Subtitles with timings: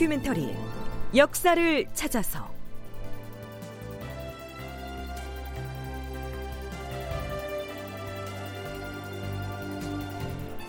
[0.00, 0.56] 다큐멘터리
[1.14, 2.50] 역사를 찾아서.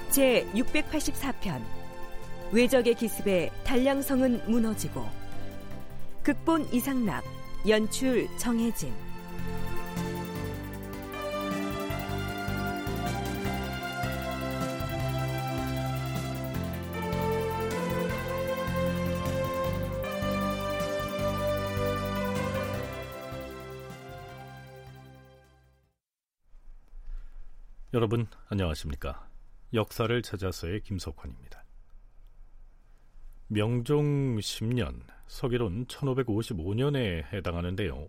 [0.10, 1.62] 제 684편
[2.52, 5.06] 외적의 기습에 단량성은 무너지고
[6.24, 7.24] 극본 이상락
[7.70, 8.92] 연출 정혜진
[27.94, 29.28] 여러분 안녕하십니까?
[29.74, 31.66] 역사를 찾아서의 김석환입니다.
[33.50, 38.08] 명종 10년 서기론 1555년에 해당하는데요.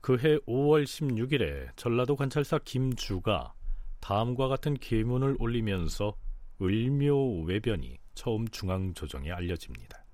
[0.00, 3.52] 그해 5월 16일에 전라도 관찰사 김주가
[3.98, 6.14] 다음과 같은 계문을 올리면서
[6.62, 10.04] 을묘 외변이 처음 중앙 조정에 알려집니다.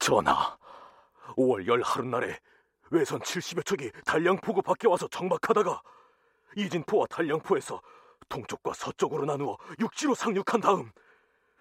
[0.00, 0.58] 전하,
[1.36, 2.36] 5월 열 하룻날에
[2.90, 5.80] 외선 70여 척이 달량 포구 밖에 와서 정박하다가
[6.56, 7.80] 이진포와 달량포에서
[8.28, 10.90] 동쪽과 서쪽으로 나누어 육지로 상륙한 다음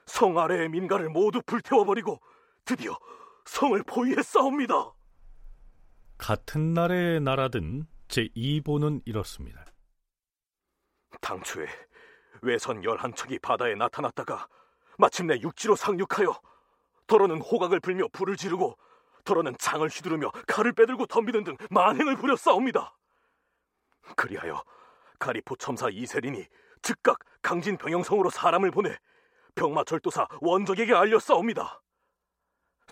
[0.06, 2.20] 성 아래의 민가를 모두 불태워버리고
[2.66, 2.98] 드디어
[3.46, 4.94] 성을 포위했사옵니다.
[6.18, 9.66] 같은 날에 날아든 제2보는 이렇습니다.
[11.22, 11.68] 당초에
[12.42, 14.48] 외선 11척이 바다에 나타났다가
[14.98, 16.40] 마침내 육지로 상륙하여
[17.08, 18.78] 더러는 호각을 불며 불을 지르고
[19.24, 22.96] 더러는 창을 휘두르며 칼을 빼들고 덤비는 등 만행을 부렸사옵니다.
[24.16, 24.64] 그리하여
[25.24, 26.46] 가리포 첨사 이세린이
[26.82, 28.98] 즉각 강진 병영성으로 사람을 보내
[29.56, 31.82] 병마 절도사 원적에게 알렸사옵니다.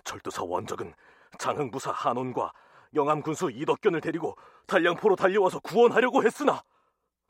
[0.04, 0.94] 절도사 원적은
[1.38, 2.54] 장흥부사 한온과
[2.94, 4.34] 영암군수 이덕견을 데리고
[4.66, 6.62] 달량포로 달려와서 구원하려고 했으나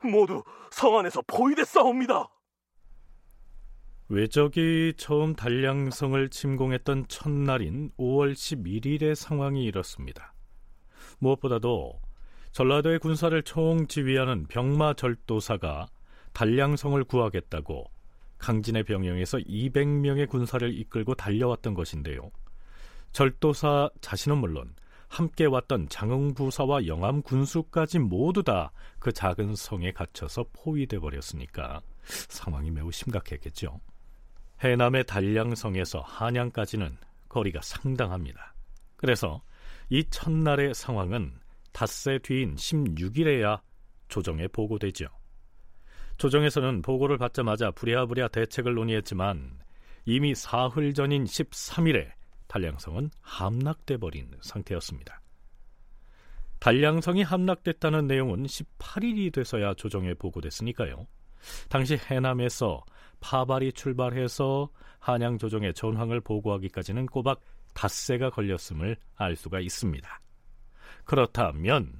[0.03, 2.29] 모두 성 안에서 포위됐사옵니다.
[4.07, 10.33] 외적이 처음 달량성을 침공했던 첫날인 5월 11일의 상황이 이렇습니다.
[11.19, 11.99] 무엇보다도
[12.53, 15.87] 전라도의 군사를 총지휘하는 병마절도사가
[16.33, 17.85] 달량성을 구하겠다고
[18.37, 22.31] 강진의 병영에서 200명의 군사를 이끌고 달려왔던 것인데요.
[23.11, 24.73] 절도사 자신은 물론
[25.07, 28.71] 함께 왔던 장흥부사와 영암 군수까지 모두 다
[29.03, 33.81] 그 작은 성에 갇혀서 포위돼 버렸으니까 상황이 매우 심각했겠죠.
[34.61, 36.97] 해남의 달량성에서 한양까지는
[37.27, 38.53] 거리가 상당합니다.
[38.95, 39.41] 그래서
[39.89, 41.33] 이 첫날의 상황은
[41.73, 43.61] 닷새 뒤인 16일에야
[44.07, 45.07] 조정에 보고되죠.
[46.17, 49.59] 조정에서는 보고를 받자마자 부랴부랴 대책을 논의했지만
[50.05, 52.11] 이미 사흘 전인 13일에
[52.47, 55.19] 달량성은 함락돼 버린 상태였습니다.
[56.59, 61.07] 달량성이 함락됐다는 내용은 18일이 돼서야 조정에 보고됐으니까요.
[61.67, 62.85] 당시 해남에서
[63.19, 64.69] 파발이 출발해서
[64.99, 67.41] 한양 조정에 전황을 보고하기까지는 꼬박
[67.73, 70.19] 닷새가 걸렸음을 알 수가 있습니다.
[71.05, 71.93] 그렇다면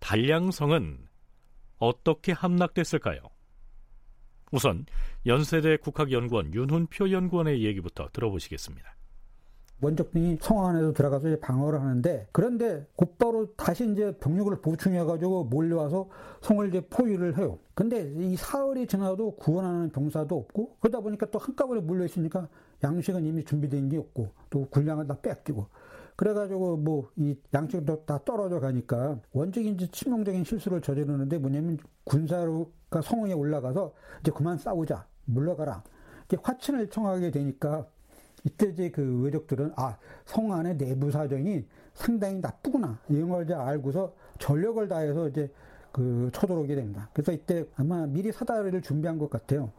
[0.00, 1.06] 달량성은
[1.78, 3.20] 어떻게 함락됐을까요?
[4.52, 4.86] 우선
[5.26, 8.94] 연세대 국학연구원 윤훈표 연구원의 얘기부터 들어보시겠습니다.
[9.80, 16.08] 원적군이 성 안에서 들어가서 이제 방어를 하는데 그런데 곧바로 다시 이제 병력을 보충해가지고 몰려와서
[16.40, 17.58] 성을 이제 포위를 해요.
[17.74, 22.48] 근데 이 사흘이 지나도 구원하는 병사도 없고 그러다 보니까 또 한꺼번에 몰려 있으니까
[22.82, 25.68] 양식은 이미 준비된 게 없고 또 군량을 다 뺏기고
[26.18, 29.20] 그래가지고 뭐 이 양식도 다 떨어져 가니까
[29.56, 35.84] 이제 치명적인 실수를 저지르는데 뭐냐면 군사가 성에 올라가서 이제 그만 싸우자 물러가라
[36.28, 37.86] 이렇게 화친을 청하게 되니까
[38.44, 41.64] 이때 이제 그 외적들은 아 성 안의 내부 사정이
[41.94, 45.50] 상당히 나쁘구나 이런 걸 이제 알고서 전력을 다해서 이제
[45.92, 47.08] 그 쳐들어오게 됩니다.
[47.12, 49.72] 그래서 이때 아마 미리 사다리를 준비한 것 같아요.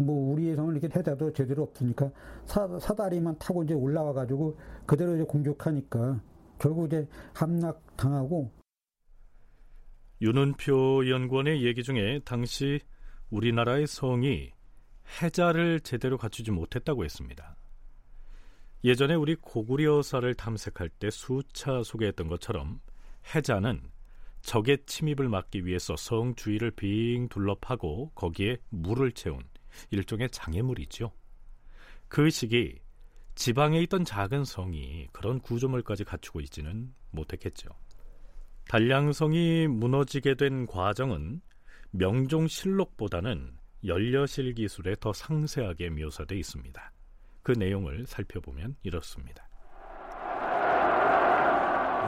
[0.00, 2.10] 뭐 성을 이렇게 해자도 제대로 없으니까
[2.44, 6.20] 사, 사다리만 타고 이제 올라와 가지고 그대로 이제 공격하니까
[6.58, 8.50] 결국 이제 함락 당하고
[10.20, 12.80] 윤은표 연구원의 얘기 중에 당시
[13.30, 14.52] 우리나라의 성이
[15.20, 17.56] 해자를 제대로 갖추지 못했다고 했습니다.
[18.84, 22.80] 예전에 우리 고구려사를 탐색할 때 수차 소개했던 것처럼
[23.34, 23.82] 해자는
[24.42, 29.40] 적의 침입을 막기 위해서 성 주위를 빙 둘러파고 거기에 물을 채운
[29.90, 31.12] 일종의 장애물이죠.
[32.08, 32.80] 그 시기
[33.34, 37.70] 지방에 있던 작은 성이 그런 구조물까지 갖추고 있지는 못했겠죠.
[38.68, 41.40] 달량성이 무너지게 된 과정은
[41.90, 46.92] 명종실록보다는 연려실 기술에 더 상세하게 묘사되어 있습니다.
[47.42, 49.48] 그 내용을 살펴보면 이렇습니다.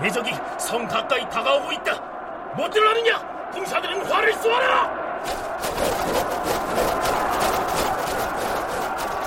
[0.02, 2.54] 외적이 성 가까이 다가오고 있다.
[2.56, 3.50] 못 들어가느냐?
[3.50, 5.04] 군사들은 화를 쏘아라!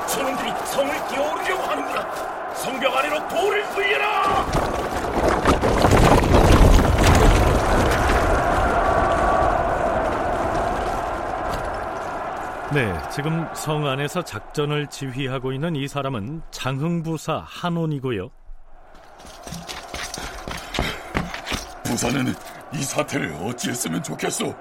[0.07, 2.53] 저놈들이 성을 뛰어오르려고 하는구나.
[3.17, 4.45] 아래로 돌을 굴려라!
[12.73, 18.29] 네, 지금 성 안에서 작전을 지휘하고 있는 이 사람은 장흥부사 한온이고요.
[21.85, 22.33] 부사는
[22.73, 24.53] 이 사태를 어찌했으면 좋겠소?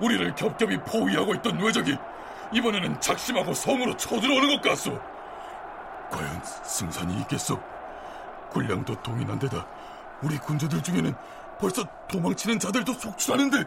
[0.00, 1.96] 우리를 겹겹이 포위하고 있던 외적이
[2.52, 4.98] 이번에는 작심하고 성으로 쳐들어오는 것 같소.
[6.10, 7.73] 과연 승산이 있겠소?
[8.54, 9.66] 군량도 동인한 데다
[10.22, 11.12] 우리 군주들 중에는
[11.60, 13.64] 벌써 도망치는 자들도 속출하는데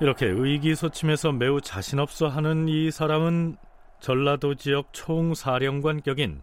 [0.00, 3.56] 이렇게 의기소침해서 매우 자신 없어 하는 이 사람은
[3.98, 6.42] 전라도 지역 총사령관 격인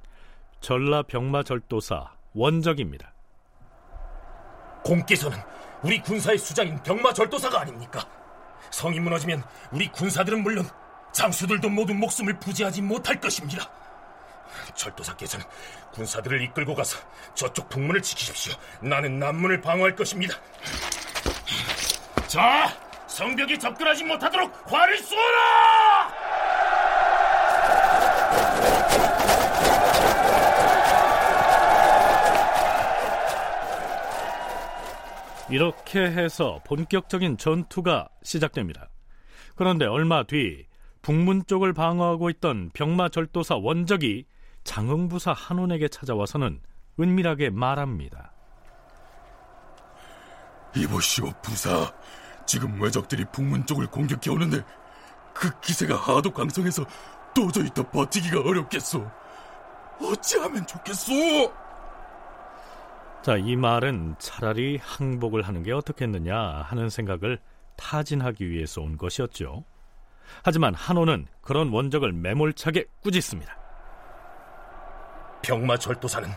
[0.62, 3.14] 전라병마절도사 원적입니다.
[4.84, 5.38] 공께서는
[5.82, 8.08] 우리 군사의 수장인 병마절도사가 아닙니까?
[8.70, 10.66] 성이 무너지면 우리 군사들은 물론
[11.12, 13.70] 장수들도 모두 목숨을 부지하지 못할 것입니다.
[14.76, 15.46] 절도사께서는
[15.94, 17.00] 군사들을 이끌고 가서
[17.34, 18.54] 저쪽 북문을 지키십시오.
[18.82, 20.36] 나는 남문을 방어할 것입니다.
[22.28, 22.72] 자,
[23.08, 26.18] 성벽이 접근하지 못하도록 활을 쏘라!
[35.50, 38.90] 이렇게 해서 본격적인 전투가 시작됩니다.
[39.56, 40.66] 그런데 얼마 뒤
[41.02, 44.26] 북문 쪽을 방어하고 있던 병마 절도사 원적이
[44.68, 46.60] 장흥부사 한온에게 찾아와서는
[47.00, 48.34] 은밀하게 말합니다.
[50.76, 51.92] 이보시오 부사
[52.46, 54.64] 지금 외적들이 북문 쪽을 공격해 오는데
[55.34, 56.84] 그 기세가 하도 강성해서
[57.34, 59.10] 도저히 더 버티기가 어렵겠소
[60.02, 61.14] 어찌하면 좋겠소
[63.24, 67.40] 자, 이 말은 차라리 항복을 하는 게 어떻겠느냐 하는 생각을
[67.78, 69.64] 타진하기 위해서 온 것이었죠.
[70.44, 73.67] 하지만 한호는 그런 원적을 매몰차게 꾸짖습니다.
[75.48, 76.30] 병마절도사는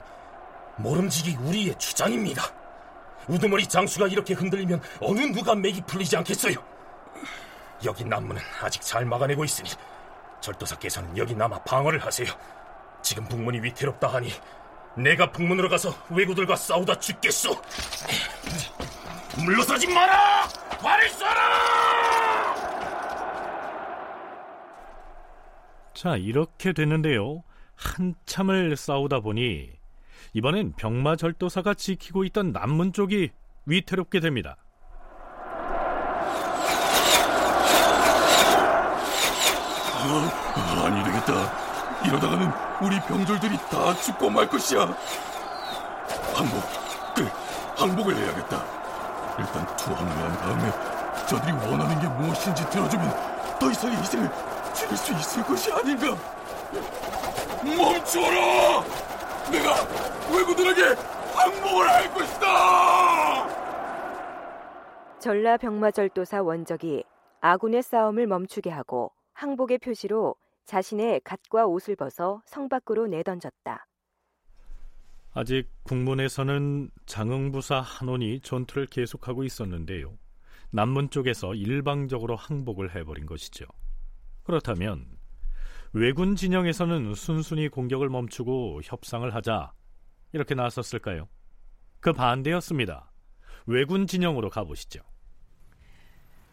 [0.77, 2.43] 모름지기 우리의 주장입니다.
[3.27, 6.55] 우두머리 장수가 이렇게 흔들리면 어느 누가 맥이 풀리지 않겠어요.
[7.85, 9.71] 여기 남문은 아직 잘 막아내고 있으니
[10.41, 12.29] 절도사께서는 여기 남아 방어를 하세요.
[13.03, 14.31] 지금 북문이 위태롭다 하니
[14.97, 17.61] 내가 북문으로 가서 왜구들과 싸우다 죽겠소.
[19.45, 20.49] 물러서지 마라!
[20.79, 21.41] 활을 쏴라!
[25.95, 27.43] 자, 이렇게 됐는데요.
[27.81, 29.71] 한참을 싸우다 보니
[30.35, 33.31] 이번엔 병마 절도사가 지키고 있던 남문 쪽이
[33.67, 34.57] 위태롭게 됩니다.
[40.03, 42.05] 아, 아니 되겠다.
[42.07, 42.51] 이러다가는
[42.83, 44.97] 우리 병졸들이 다 죽고 말 것이야.
[46.35, 47.29] 항복 그래
[47.77, 48.65] 항복을 해야겠다.
[49.39, 54.31] 일단 투항을 한 다음에 저들이 원하는 게 무엇인지 들어주면 더 이상의 희생을
[54.75, 56.17] 줄일 수 있을 것이 아닌가
[57.65, 58.85] 멈춰라
[59.51, 59.75] 내가
[60.35, 60.83] 왜구들에게
[61.35, 63.49] 항복을 할 것이다
[65.19, 67.05] 전라 병마절도사 원적이
[67.41, 73.87] 아군의 싸움을 멈추게 하고 항복의 표시로 자신의 갓과 옷을 벗어 성 밖으로 내던졌다.
[75.33, 80.17] 아직 국문에서는 장흥부사 한원이 전투를 계속하고 있었는데요.
[80.71, 83.65] 남문 쪽에서 일방적으로 항복을 해버린 것이죠.
[84.45, 85.07] 그렇다면
[85.93, 89.73] 왜군 진영에서는 순순히 공격을 멈추고 협상을 하자
[90.33, 91.29] 이렇게 나섰을까요?
[91.99, 93.11] 그 반대였습니다.
[93.67, 95.01] 왜군 진영으로 가보시죠.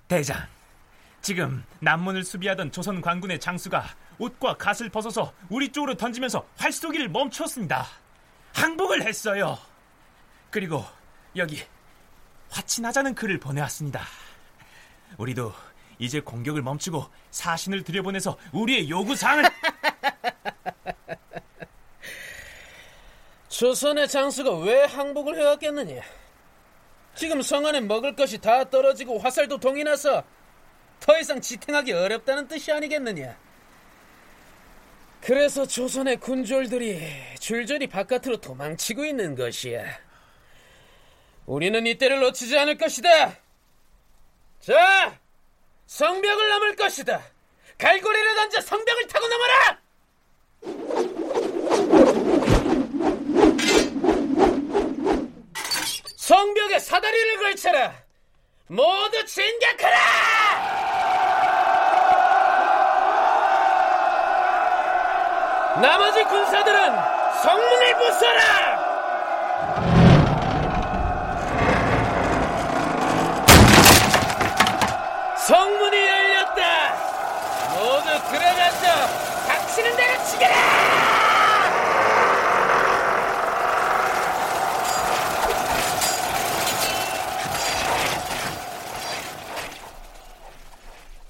[0.07, 0.37] 대장,
[1.21, 3.83] 지금 남문을 수비하던 조선 관군의 장수가
[4.17, 7.85] 옷과 갓을 벗어서 우리 쪽으로 던지면서 활쏘기를 멈췄습니다.
[8.55, 9.57] 항복을 했어요.
[10.49, 10.83] 그리고
[11.35, 11.61] 여기
[12.49, 14.01] 화친하자는 글을 보내왔습니다.
[15.17, 15.53] 우리도
[15.99, 19.43] 이제 공격을 멈추고 사신을 들여보내서 우리의 요구사항을
[23.49, 26.01] 조선의 장수가 왜 항복을 해왔겠느냐?
[27.15, 30.23] 지금 성 안에 먹을 것이 다 떨어지고 화살도 동이 나서
[30.99, 33.35] 더 이상 지탱하기 어렵다는 뜻이 아니겠느냐?
[35.21, 37.01] 그래서 조선의 군졸들이
[37.39, 39.83] 줄줄이 바깥으로 도망치고 있는 것이야.
[41.47, 43.35] 우리는 이때를 놓치지 않을 것이다.
[44.59, 45.19] 자,
[45.87, 47.21] 성벽을 넘을 것이다.
[47.77, 49.77] 갈고리를 던져 성벽을 타고 넘어라!
[56.17, 57.93] 성벽에 사다리를 걸쳐라!
[58.67, 59.97] 모두 진격하라!
[65.81, 66.95] 나머지 군사들은
[67.43, 69.96] 성문을 부숴라!
[75.47, 76.59] 성문이 열렸다.
[77.73, 80.55] 모두 들어가서 닥치는 대로 치게라.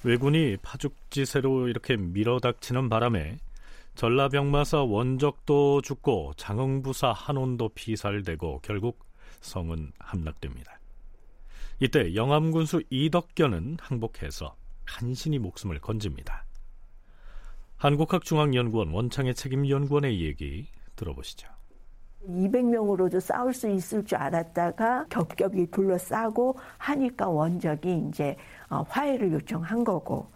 [0.02, 3.38] 왜군이 파죽지세로 이렇게 밀어닥치는 바람에
[3.94, 8.98] 전라병마사 원적도 죽고 장흥부사 한온도 피살되고 결국
[9.42, 10.77] 성은 함락됩니다.
[11.80, 16.44] 이때 영암군수 이덕견은 항복해서 간신히 목숨을 건집니다.
[17.76, 20.66] 한국학중앙연구원 원창의 책임연구원의 얘기
[20.96, 21.48] 들어보시죠.
[22.28, 28.36] 200명으로도 싸울 수 있을 줄 알았다가 겹겹이 둘러싸고 하니까 원적이 이제
[28.68, 30.26] 어, 화해를 요청한 거고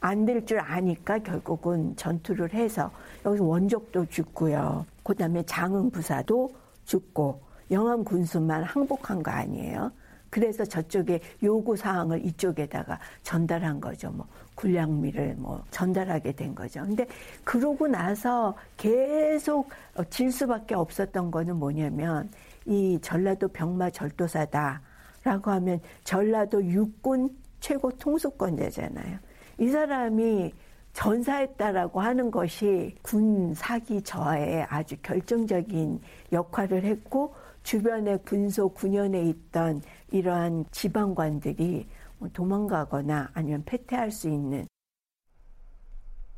[0.00, 2.90] 안 될 줄 아니까 결국은 전투를 해서
[3.26, 4.86] 여기서 원적도 죽고요.
[5.02, 9.90] 그다음에 장흥 부사도 죽고 영암 군수만 항복한 거 아니에요.
[10.30, 14.10] 그래서 저쪽에 요구 사항을 이쪽에다가 전달한 거죠.
[14.10, 16.82] 뭐 군량미를 뭐 전달하게 된 거죠.
[16.82, 17.06] 근데
[17.44, 19.68] 그러고 나서 계속
[20.08, 22.30] 질 수밖에 없었던 거는 뭐냐면
[22.64, 29.18] 이 전라도 병마 절도사다라고 하면 전라도 육군 최고 통수권자잖아요.
[29.58, 30.52] 이 사람이
[30.92, 36.00] 전사했다라고 하는 것이 군 사기 저하에 아주 결정적인
[36.32, 41.86] 역할을 했고 주변의 군소 군현에 있던 이러한 지방관들이
[42.18, 44.66] 뭐 도망가거나 아니면 패퇴할 수 있는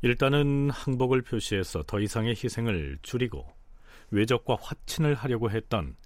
[0.02, 3.46] 일단은 항복을 표시해서 더 이상의 희생을 줄이고
[4.10, 5.96] 외적과 화친을 하려고 했던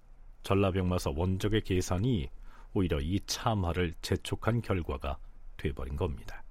[0.42, 2.28] 전라병마사 원적의 계산이
[2.74, 5.18] 오히려 이 참화를 재촉한 결과가
[5.56, 6.42] 돼버린 겁니다.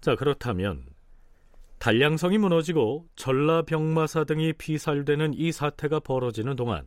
[0.00, 0.91] 자 그렇다면
[1.82, 6.86] 단량성이 무너지고 전라병마사 등이 피살되는 이 사태가 벌어지는 동안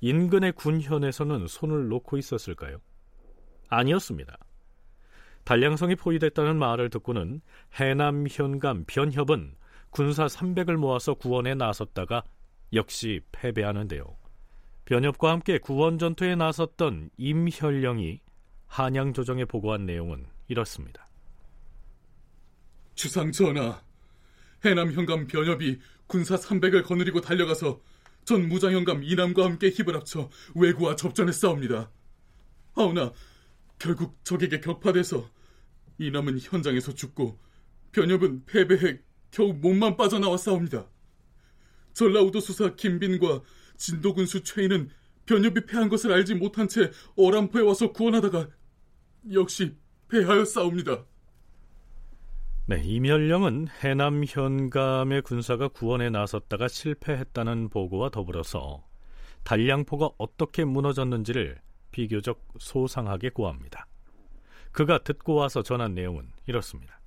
[0.00, 2.78] 인근의 군현에서는 손을 놓고 있었을까요?
[3.68, 4.38] 아니었습니다.
[5.42, 7.40] 단량성이 포위됐다는 말을 듣고는
[7.74, 9.56] 해남 현감 변협은
[9.90, 12.22] 군사 300을 모아서 구원에 나섰다가
[12.74, 14.04] 역시 패배하는데요.
[14.84, 18.20] 변협과 함께 구원 전투에 나섰던 임현령이
[18.68, 21.08] 한양 조정에 보고한 내용은 이렇습니다.
[22.94, 23.82] 주상 전하,
[24.64, 27.80] 해남 현감 변협이 군사 300을 거느리고 달려가서
[28.24, 31.90] 전 무장 현감 이남과 함께 힘을 합쳐 외구와 접전에 싸웁니다.
[32.74, 33.12] 아우나
[33.78, 35.30] 결국 적에게 격파돼서
[35.98, 37.38] 이남은 현장에서 죽고
[37.92, 39.00] 변협은 패배해
[39.30, 40.88] 겨우 몸만 빠져나와 싸웁니다.
[41.92, 43.42] 전라우도 수사 김빈과
[43.76, 44.90] 진도군수 최인은
[45.26, 48.48] 변협이 패한 것을 알지 못한 채 어람포에 와서 구원하다가
[49.32, 49.74] 역시
[50.08, 51.04] 패하여 싸웁니다.
[52.68, 58.84] 네, 이멸령은 해남 현감의 군사가 구원에 나섰다가 실패했다는 보고와 더불어서
[59.44, 63.86] 단량포가 어떻게 무너졌는지를 비교적 소상하게 고합니다.
[64.70, 67.00] 그가 듣고 와서 전한 내용은 이렇습니다.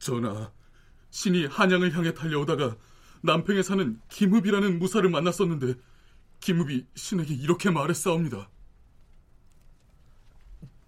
[0.00, 0.50] 전하,
[1.10, 2.76] 신이 한양을 향해 달려오다가
[3.22, 5.74] 남평에 사는 김읍이라는 무사를 만났었는데
[6.40, 8.50] 김읍이 신에게 이렇게 말했사옵니다.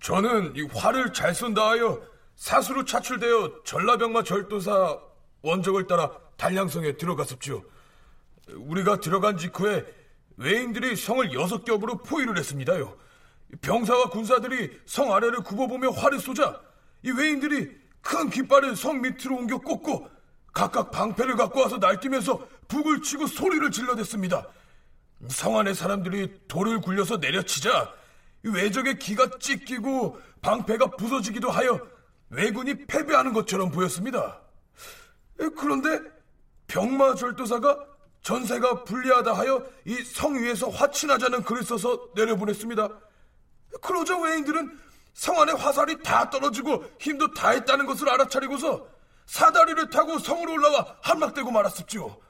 [0.01, 4.99] 저는 이 활을 잘 쏜다 하여 사수로 차출되어 전라병마 절도사
[5.43, 7.63] 원적을 따라 단량성에 들어갔었죠.
[8.55, 9.85] 우리가 들어간 직후에
[10.39, 12.97] 외인들이 성을 여섯 겹으로 포위를 했습니다요.
[13.61, 16.59] 병사와 군사들이 성 아래를 굽어보며 활을 쏘자
[17.03, 20.09] 이 외인들이 큰 깃발을 성 밑으로 옮겨 꽂고
[20.55, 24.49] 각각 방패를 갖고 와서 날뛰면서 북을 치고 소리를 질러댔습니다.
[25.29, 27.93] 성 안의 사람들이 돌을 굴려서 내려치자
[28.45, 32.00] 외적의 기가 찢기고 방패가 부서지기도 하여
[32.31, 34.41] 왜군이 패배하는 것처럼 보였습니다.
[35.57, 36.01] 그런데
[36.69, 37.87] 병마 절도사가
[38.23, 42.89] 전세가 불리하다 하여 이 성 위에서 화친하자는 글을 써서 내려보냈습니다.
[43.81, 44.79] 그러자 외인들은
[45.15, 48.87] 성 안에 화살이 다 떨어지고 힘도 다 했다는 것을 알아차리고서
[49.27, 52.21] 사다리를 타고 성으로 올라와 한막되고 말았었죠.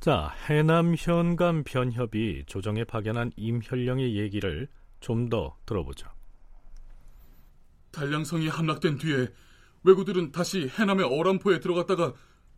[0.00, 4.68] 자, 해남 현감 변협이 조정에 파견한 임현령의 얘기를
[5.00, 6.08] 좀 더 들어보죠.
[7.90, 9.28] 단량성이 함락된 뒤에
[9.84, 12.14] 왜구들은 다시 해남의 어람포에 들어갔다가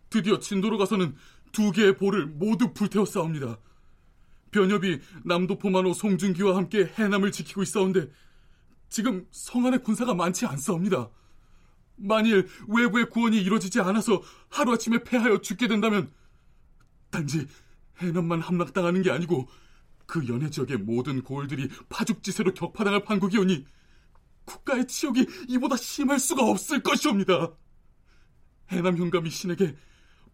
[0.09, 1.15] 드디어 진도로 가서는
[1.53, 3.59] 두 개의 볼을 모두 불태워 싸웁니다.
[4.51, 8.11] 변협이 남도포만호 송중기와 함께 해남을 지키고 있사온데
[8.89, 11.11] 지금 성 안에 군사가 많지 않사옵니다.
[11.97, 16.11] 만일 외부의 구원이 이루어지지 않아서 하루아침에 패하여 죽게 된다면
[17.11, 17.47] 단지
[17.99, 19.49] 해남만 함락당하는 게 아니고
[20.07, 23.65] 그 연해 지역의 모든 고을들이 파죽지세로 격파당할 판국이오니
[24.51, 27.53] 국가의 치욕이 이보다 심할 수가 없을 것이옵니다.
[28.71, 29.77] 해남 현감이 신에게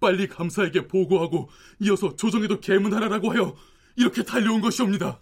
[0.00, 1.48] 빨리 감사에게 보고하고
[1.80, 3.54] 이어서 조정에도 개문하라라고 하여
[3.96, 5.20] 이렇게 달려온 것이옵니다.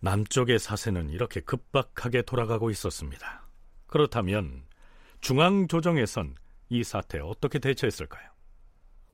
[0.00, 3.48] 남쪽의 사세는 이렇게 급박하게 돌아가고 있었습니다.
[3.86, 4.64] 그렇다면
[5.20, 6.34] 중앙 조정에선
[6.68, 8.28] 이 사태에 어떻게 대처했을까요?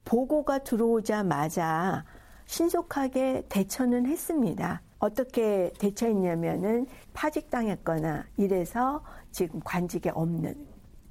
[0.04, 2.04] 보고가 들어오자마자
[2.46, 4.82] 신속하게 대처는 했습니다.
[4.99, 10.66] 어떻게 대처했냐면은 파직당했거나 이래서 지금 관직에 없는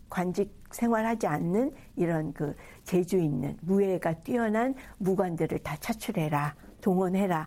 [0.09, 7.45] 관직 생활하지 않는 이런 그 재주 있는 무예가 뛰어난 무관들을 다 차출해라 동원해라.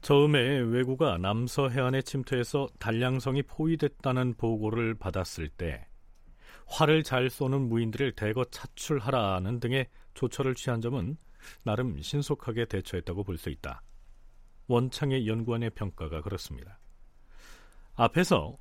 [0.00, 5.86] 처음에 왜구가 남서 해안에 침투해서 단량성이 포위됐다는 보고를 받았을 때
[6.66, 11.16] 활을 잘 쏘는 무인들을 대거 차출하라는 등의 조처를 취한 점은
[11.62, 13.82] 나름 신속하게 대처했다고 볼 수 있다.
[14.66, 16.78] 원창의 연구원의 평가가 그렇습니다.
[17.94, 18.56] 앞에서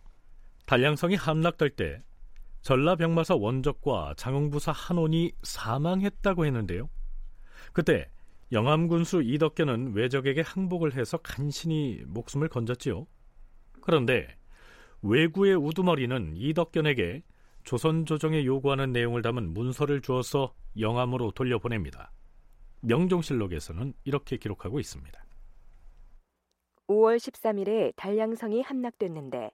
[0.65, 2.03] 단량성이 함락될 때
[2.61, 6.89] 전라병마사 원적과 장흥부사 한원이 사망했다고 했는데요.
[7.73, 8.09] 그때
[8.51, 13.07] 영암군수 이덕견은 외적에게 항복을 해서 간신히 목숨을 건졌지요.
[13.81, 14.27] 그런데
[15.01, 17.23] 외구의 우두머리는 이덕견에게
[17.63, 22.11] 조선 조정에 요구하는 내용을 담은 문서를 주어서 영암으로 돌려보냅니다.
[22.83, 25.23] 명종실록에서는 이렇게 기록하고 있습니다.
[26.87, 29.51] 5월 13일에 단량성이 함락됐는데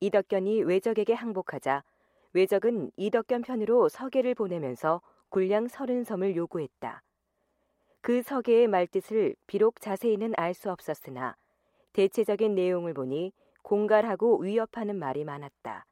[0.00, 1.82] 이덕견이 외적에게 항복하자
[2.34, 7.02] 외적은 이덕견 편으로 서계를 보내면서 군량 서른 섬을 요구했다.
[8.00, 11.36] 그 서계의 말뜻을 비록 자세히는 알 수 없었으나
[11.94, 13.32] 대체적인 내용을 보니
[13.62, 15.84] 공갈하고 위협하는 말이 많았다.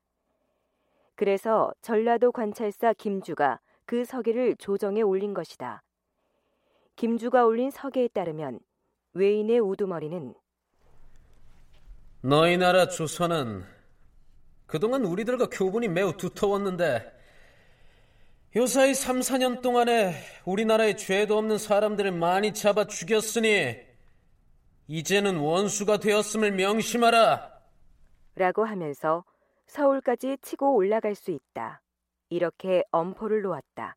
[1.15, 5.83] 그래서 전라도 관찰사 김주가 그 서계를 조정에 올린 것이다.
[6.97, 8.59] 김주가 올린 서계에 따르면
[9.13, 10.35] 외인의 우두머리는
[12.23, 13.65] 너희 나라 조선은
[14.67, 17.15] 그동안 우리들과 교분이 매우 두터웠는데
[18.57, 20.15] 요사이 3, 4년 동안에
[20.47, 23.77] 우리나라에 죄도 없는 사람들을 많이 잡아 죽였으니
[24.89, 27.53] 이제는 원수가 되었음을 명심하라.
[28.37, 29.25] 라고 하면서
[29.67, 31.83] 서울까지 치고 올라갈 수 있다.
[32.31, 33.95] 이렇게 엄포를 놓았다.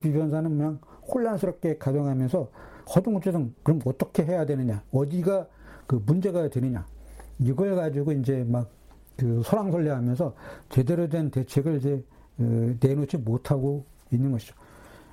[0.00, 0.80] 비 변사는 그냥
[1.12, 2.50] 혼란스럽게 가정하면서
[2.94, 5.46] 허둥지둥 그럼 어떻게 해야 되느냐 어디가
[5.86, 6.86] 그 문제가 되느냐
[7.38, 10.34] 이걸 가지고 이제 막그 소랑설레하면서
[10.68, 12.04] 제대로 된 대책을 이제
[12.38, 14.54] 어, 내놓지 못하고 있는 것이죠.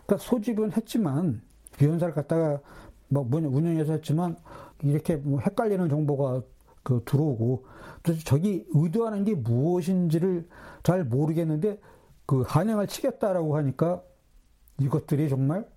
[0.05, 1.41] 그러니까 소집은 했지만
[1.77, 2.59] 비변사를 갖다가
[3.09, 4.37] 뭐 운영해서 했지만
[4.83, 6.41] 이렇게 뭐 헷갈리는 정보가
[6.83, 7.65] 그 들어오고
[8.03, 10.47] 또 저기 의도하는 게 무엇인지를
[10.83, 11.79] 잘 모르겠는데
[12.25, 14.01] 그 한양을 치겠다라고 하니까
[14.79, 15.67] 이것들이 정말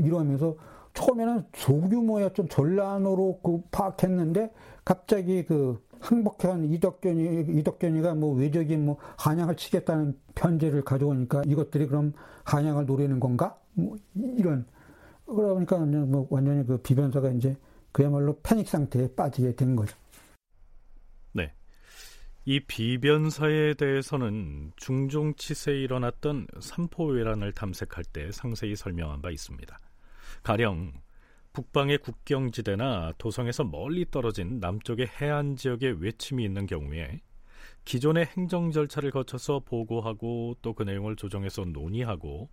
[0.00, 0.56] 이러면서
[0.94, 4.52] 처음에는 소규모의 좀 전란으로 그 파악했는데
[4.84, 12.12] 갑자기 그 항복한 이덕견이 이덕견이가 뭐 외적인 뭐 한양을 치겠다는 편지를 가져오니까 이것들이 그럼
[12.44, 13.56] 한양을 노리는 건가?
[13.74, 14.66] 뭐 이런
[15.26, 17.56] 그러다 보니까 뭐 완전히 그 비변사가 이제
[17.92, 19.96] 그야말로 패닉 상태에 빠지게 된 거죠.
[21.32, 21.52] 네.
[22.44, 29.78] 이 비변사에 대해서는 중종 치세에 일어났던 삼포회란을 탐색할 때 상세히 설명한 바 있습니다.
[30.42, 30.92] 가령
[31.52, 37.20] 북방의 국경지대나 도성에서 멀리 떨어진 남쪽의 해안 지역에 외침이 있는 경우에
[37.84, 42.48] 기존의 행정 절차를 거쳐서 보고하고 또 그 내용을 조정해서 논의하고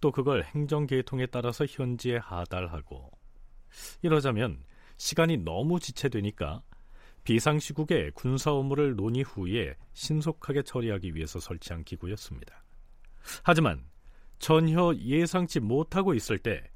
[0.00, 3.10] 또 그걸 행정 계통에 따라서 현지에 하달하고
[4.02, 4.62] 이러자면
[4.98, 6.62] 시간이 너무 지체되니까
[7.24, 12.64] 비상시국에 군사 업무를 논의 후에 신속하게 처리하기 위해서 설치한 기구였습니다.
[13.44, 13.84] 하지만
[14.38, 16.71] 전혀 예상치 못하고 있을 때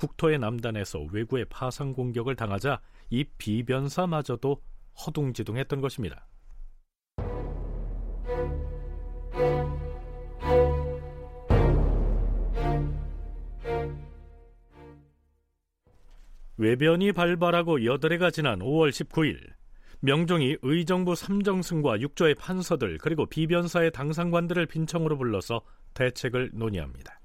[0.00, 4.62] 국토의 남단에서 외구의 파상 공격을 당하자 이 비변사마저도
[5.06, 6.26] 허둥지둥했던 것입니다.
[16.56, 19.38] 외변이 발발하고 여덟해가 지난 5월 19일
[20.00, 25.60] 명종이 의정부 삼정승과 육조의 판서들 그리고 비변사의 당상관들을 빈청으로 불러서
[25.92, 27.19] 대책을 논의합니다.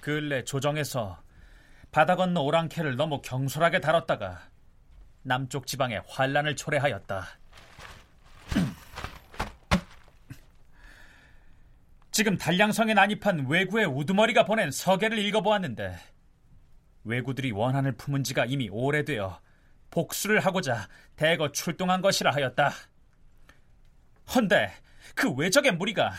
[0.00, 1.20] 근래 조정에서
[1.90, 4.42] 바다 건너 오랑캐를 너무 경솔하게 다뤘다가
[5.22, 7.26] 남쪽 지방에 환란을 초래하였다.
[12.12, 16.13] 지금 단량성에 난입한 외구의 우두머리가 보낸 서계를 읽어보았는데
[17.04, 19.40] 왜구들이 원한을 품은 지가 이미 오래되어
[19.90, 22.72] 복수를 하고자 대거 출동한 것이라 하였다.
[24.34, 24.72] 헌데
[25.14, 26.12] 그 외적의 무리가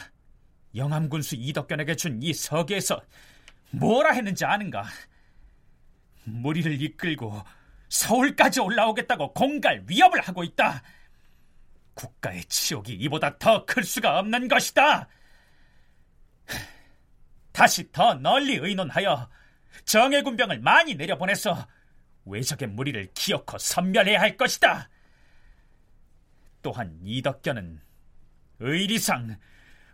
[0.76, 3.02] 영암군수 이덕견에게 준 이 서계에서
[3.71, 4.86] 뭐라 했는지 아는가?
[6.24, 7.41] 무리를 이끌고
[7.89, 10.82] 서울까지 올라오겠다고 공갈 위협을 하고 있다.
[11.93, 15.08] 국가의 치욕이 이보다 더 클 수가 없는 것이다.
[17.52, 19.30] 다시 더 널리 의논하여
[19.83, 21.67] 정예 군병을 많이 내려보내서
[22.25, 24.89] 외적의 무리를 기어코 섬멸해야 할 것이다.
[26.61, 27.81] 또한 이덕견은
[28.59, 29.38] 의리상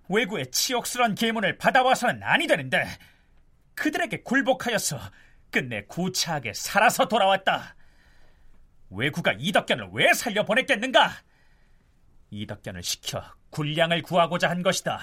[0.08, 2.86] 외구의 치욕스러운 계문을 받아와서는 아니 되는데
[3.76, 5.00] 그들에게 굴복하여서
[5.50, 7.76] 끝내 구차하게 살아서 돌아왔다.
[8.90, 11.12] 외구가 이덕견을 왜 살려보냈겠는가?
[12.30, 15.00] 이덕견을 시켜 군량을 구하고자 한 것이다.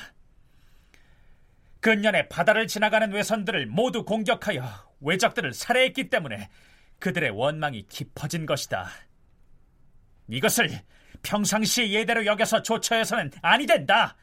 [1.80, 4.62] 근년에 바다를 지나가는 외선들을 모두 공격하여
[5.00, 6.50] 외적들을 살해했기 때문에
[6.98, 8.88] 그들의 원망이 깊어진 것이다.
[10.28, 10.70] 이것을
[11.22, 14.16] 평상시의 예대로 여겨서 조처해서는 아니 된다.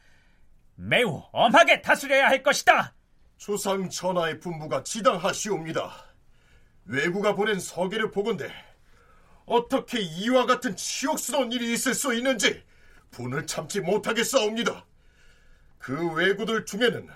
[0.75, 2.93] 매우 엄하게 다스려야 할 것이다.
[3.37, 6.05] 조상 전하의 분부가 지당하시옵니다.
[6.85, 8.51] 외구가 보낸 서계를 보건대
[9.45, 12.63] 어떻게 이와 같은 치욕스러운 일이 있을 수 있는지
[13.11, 14.85] 분을 참지 못하겠사옵니다.
[15.77, 17.07] 그 외구들 중에는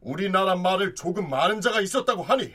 [0.00, 2.54] 우리나라 말을 조금 많은 자가 있었다고 하니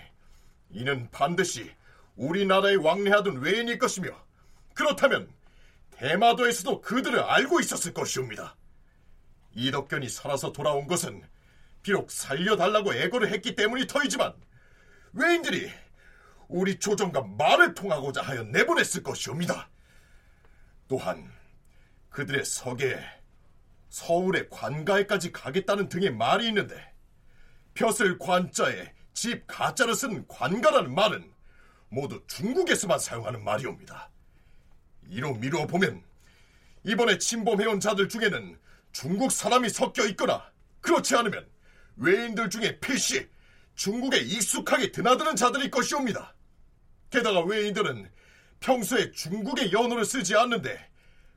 [0.72, 1.72] 이는 반드시
[2.16, 4.10] 우리나라에 왕래하던 외인일 것이며
[4.74, 5.30] 그렇다면
[5.92, 8.56] 대마도에서도 그들을 알고 있었을 것이옵니다.
[9.56, 11.24] 이덕견이 살아서 돌아온 것은
[11.82, 14.34] 비록 살려달라고 애고를 했기 때문이 터이지만
[15.14, 15.72] 외인들이
[16.48, 19.70] 우리 조정과 말을 통하고자 하여 내보냈을 것이옵니다.
[20.88, 21.32] 또한
[22.10, 23.00] 그들의 석에
[23.90, 26.93] 서울의 관가에까지 가겠다는 등의 말이 있는데
[27.74, 31.32] 벼슬 관자에 집 가짜를 쓴 관가라는 말은
[31.90, 34.10] 모두 중국에서만 사용하는 말이옵니다.
[35.10, 36.04] 이로 미루어 보면
[36.84, 38.60] 이번에 침범해온 자들 중에는
[38.92, 41.48] 중국 사람이 섞여 있거나 그렇지 않으면
[41.98, 43.28] 외인들 중에 필시
[43.76, 46.34] 중국에 익숙하게 드나드는 자들일 것이옵니다.
[47.10, 48.10] 게다가 외인들은
[48.60, 50.90] 평소에 중국의 연호를 쓰지 않는데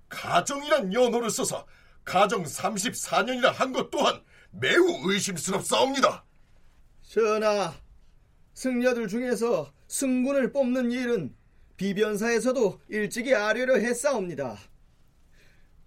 [0.08, 1.66] 가정이란 연호를 써서
[2.04, 4.22] 가정 34년이라 한 것 또한
[4.58, 6.24] 매우 의심스럽사옵니다.
[7.02, 7.74] 전하,
[8.54, 11.34] 승려들 중에서 승군을 뽑는 일은
[11.76, 14.58] 비변사에서도 일찍이 아뢰려 했사옵니다.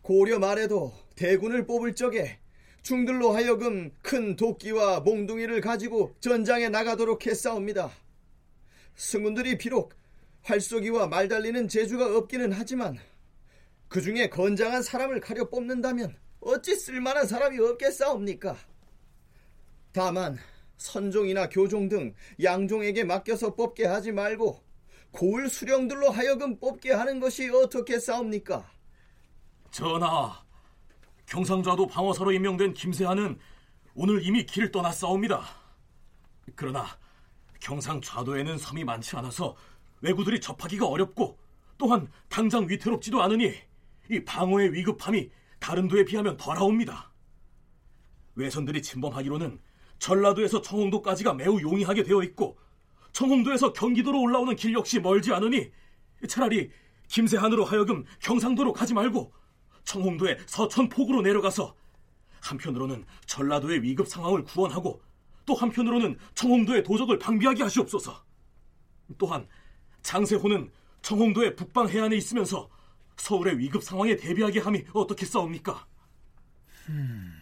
[0.01, 2.39] 고려 말에도 대군을 뽑을 적에
[2.83, 7.91] 중들로 하여금 큰 도끼와 몽둥이를 가지고 전장에 나가도록 했사옵니다.
[8.95, 9.93] 승군들이 비록
[10.43, 12.97] 활쏘기와 말 달리는 재주가 없기는 하지만
[13.87, 18.55] 그 중에 건장한 사람을 가려 뽑는다면 어찌 쓸만한 사람이 없겠사옵니까?
[19.91, 20.37] 다만
[20.77, 24.63] 선종이나 교종 등 양종에게 맡겨서 뽑게 하지 말고
[25.11, 28.69] 고을 수령들로 하여금 뽑게 하는 것이 어떻게 싸웁니까?
[29.71, 30.43] 전하,
[31.25, 33.37] 경상좌도 방어사로 임명된 김세한은
[33.93, 35.43] 오늘 이미 길을 떠났사옵니다.
[36.55, 36.85] 그러나
[37.59, 39.55] 경상좌도에는 섬이 많지 않아서
[40.01, 41.37] 왜구들이 접하기가 어렵고
[41.77, 43.53] 또한 당장 위태롭지도 않으니
[44.09, 47.11] 이 방어의 위급함이 다른 도에 비하면 덜하옵니다.
[48.35, 49.59] 외선들이 침범하기로는
[49.99, 52.57] 전라도에서 청홍도까지가 매우 용이하게 되어 있고
[53.11, 55.71] 청홍도에서 경기도로 올라오는 길 역시 멀지 않으니
[56.27, 56.71] 차라리
[57.07, 59.33] 김세한으로 하여금 경상도로 가지 말고
[59.83, 61.75] 청홍도의 서천폭으로 내려가서
[62.41, 65.01] 한편으로는 전라도의 위급 상황을 구원하고
[65.45, 68.23] 또 한편으로는 청홍도의 도적을 방비하게 하시옵소서.
[69.17, 69.47] 또한
[70.03, 72.69] 장세호는 청홍도의 북방 해안에 있으면서
[73.19, 75.85] 서울의 위급 상황에 대비하게 함이 어떻게 싸웁니까?
[76.89, 77.33] 음,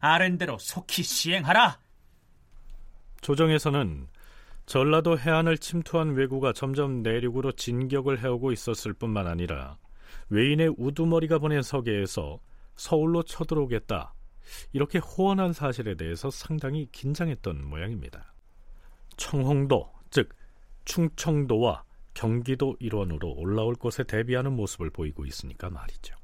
[0.00, 1.78] 아랜대로 속히 시행하라.
[3.20, 4.08] 조정에서는
[4.66, 9.78] 전라도 해안을 침투한 왜구가 점점 내륙으로 진격을 해오고 있었을 뿐만 아니라
[10.28, 12.40] 외인의 우두머리가 보낸 서계에서
[12.74, 14.14] 서울로 쳐들어오겠다
[14.72, 18.32] 이렇게 호언한 사실에 대해서 상당히 긴장했던 모양입니다.
[19.16, 20.30] 청홍도 즉
[20.84, 26.16] 충청도와 경기도 일원으로 올라올 것에 대비하는 모습을 보이고 있으니까 말이죠.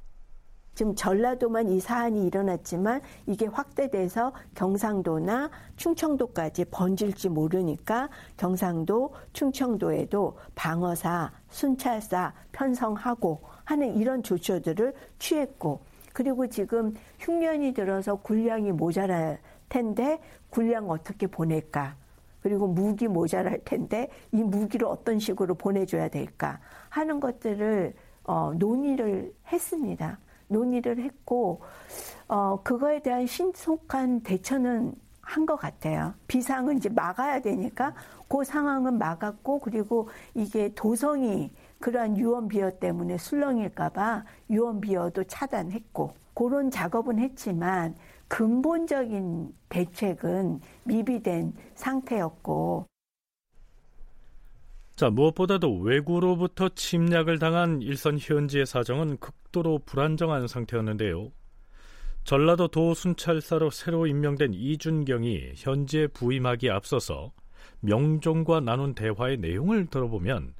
[0.79, 12.33] 지금 전라도만 이 사안이 일어났지만 이게 확대돼서 경상도나 충청도까지 번질지 모르니까 경상도, 충청도에도 방어사, 순찰사
[12.53, 15.81] 편성하고 하는 이런 조처들을 취했고
[16.12, 21.96] 그리고 지금 흉년이 들어서 군량이 모자랄 텐데 군량 어떻게 보낼까?
[22.40, 30.18] 그리고 무기 모자랄 텐데 이 무기를 어떤 식으로 보내줘야 될까 하는 것들을 어, 논의를 했습니다.
[30.48, 31.61] 논의를 했고
[32.29, 36.14] 어, 그거에 대한 신속한 대처는 한 것 같아요.
[36.27, 37.92] 비상은 이제 막아야 되니까
[38.29, 46.70] 그 상황은 막았고 그리고 이게 도성이 그러한 유언 비어 때문에 술렁일까봐 유언 비어도 차단했고 그런
[46.70, 47.94] 작업은 했지만
[48.28, 52.86] 근본적인 대책은 미비된 상태였고
[54.96, 61.30] 자, 무엇보다도 외구로부터 침략을 당한 일선 현지의 사정은 극도로 불안정한 상태였는데요.
[62.24, 67.32] 전라도 도순찰사로 새로 임명된 이준경이 현지에 부임하기에 앞서서
[67.80, 70.54] 명종과 나눈 대화의 내용을 들어보면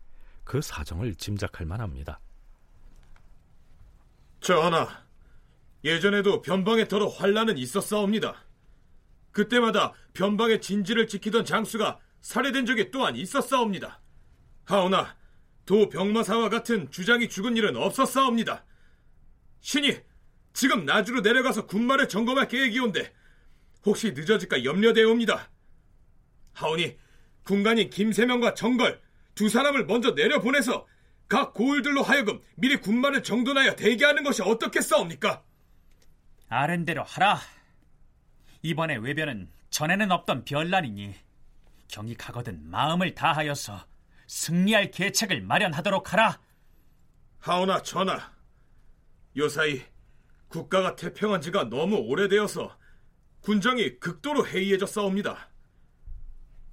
[0.45, 2.21] 그 사정을 짐작할 만합니다.
[4.41, 4.87] 전하,
[5.89, 8.45] 예전에도 변방에 더러 환란은 있었사옵니다.
[9.33, 14.01] 그때마다 변방의 진지를 지키던 장수가 살해된 적이 또한 있었사옵니다.
[14.65, 15.17] 하오나
[15.65, 18.65] 도 병마사와 같은 주장이 죽은 일은 없었사옵니다.
[19.61, 19.97] 신이
[20.53, 23.13] 지금 나주로 내려가서 군마를 점검할 계획이온데
[23.87, 25.51] 혹시 늦어질까 염려되옵니다.
[26.53, 26.99] 하오니
[27.45, 29.01] 군관인 김세명과 정걸
[29.35, 30.87] 두 사람을 먼저 내려보내서
[31.29, 35.45] 각 고을들로 하여금 미리 군마를 정돈하여 대기하는 것이 어떻겠사옵니까?
[36.49, 37.41] 아랜대로 하라.
[38.63, 41.15] 이번에 외변은 전에는 없던 별난이니
[41.89, 43.87] 경이 가거든 마음을 다하여서
[44.27, 46.41] 승리할 계책을 마련하도록 하라.
[47.39, 48.33] 하오나 전하,
[49.37, 49.83] 요사이
[50.49, 52.77] 국가가 태평한 지가 너무 오래되어서
[53.41, 55.49] 군정이 극도로 해이해졌사옵니다.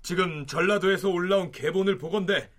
[0.02, 2.52] 지금 전라도에서 올라온 계본을 보건대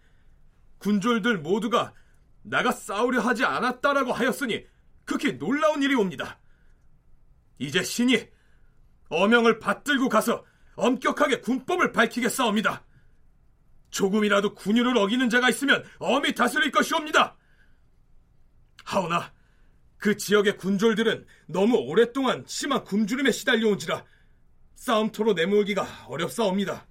[0.78, 1.94] 군졸들 모두가
[2.42, 4.66] 나가 싸우려 하지 않았다라고 하였으니
[5.04, 6.38] 극히 놀라운 일이 옵니다.
[7.58, 8.28] 이제 신이
[9.08, 12.84] 어명을 받들고 가서 엄격하게 군법을 밝히겠사옵니다.
[13.90, 17.36] 조금이라도 군율을 어기는 자가 있으면 엄히 다스릴 것이옵니다.
[18.84, 19.32] 하오나
[19.96, 24.04] 그 지역의 군졸들은 너무 오랫동안 심한 굶주림에 시달려온지라
[24.74, 26.86] 싸움터로 내몰기가 어렵사옵니다.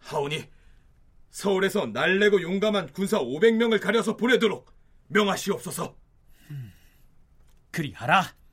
[0.00, 0.44] 하오니
[1.30, 4.70] 서울에서 날래고 용감한 군사 500명을 가려서 보내도록
[5.08, 5.96] 명하시옵소서.
[7.72, 8.43] 그리하라.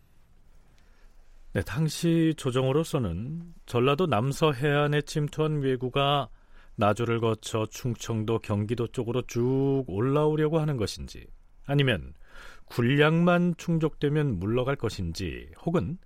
[1.53, 6.29] 네, 당시 조정으로서는 전라도 남서 해안에 침투한 왜구가
[6.75, 11.27] 나주를 거쳐 충청도 경기도 쪽으로 쭉 올라오려고 하는 것인지
[11.65, 12.13] 아니면
[12.65, 15.97] 군량만 충족되면 물러갈 것인지 혹은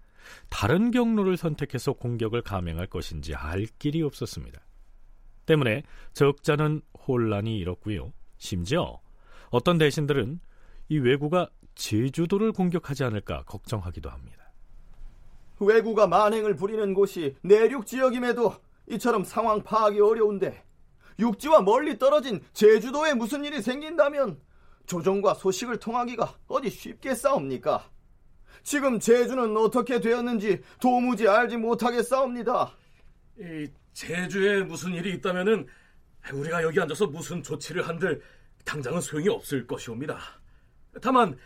[0.49, 4.59] 다른 경로를 선택해서 공격을 감행할 것인지 알 길이 없었습니다.
[5.45, 8.11] 때문에 적잖은 혼란이 일었고요.
[8.37, 8.99] 심지어
[9.51, 10.39] 어떤 대신들은
[10.89, 14.44] 이 왜구가 제주도를 공격하지 않을까 걱정하기도 합니다.
[15.59, 18.53] 왜구가 만행을 부리는 곳이 내륙 지역임에도
[18.87, 20.63] 이처럼 상황 파악이 어려운데
[21.19, 24.39] 육지와 멀리 떨어진 제주도에 무슨 일이 생긴다면
[24.85, 27.89] 조정과 소식을 통하기가 어디 쉽게 싸웁니까?
[28.63, 32.71] 지금 제주는 어떻게 되었는지 도무지 알지 못하게 싸웁니다.
[33.39, 35.67] 이 제주에 무슨 일이 있다면은
[36.33, 38.21] 우리가 여기 앉아서 무슨 조치를 한들
[38.65, 40.19] 당장은 소용이 없을 것이옵니다.
[41.01, 41.37] 다만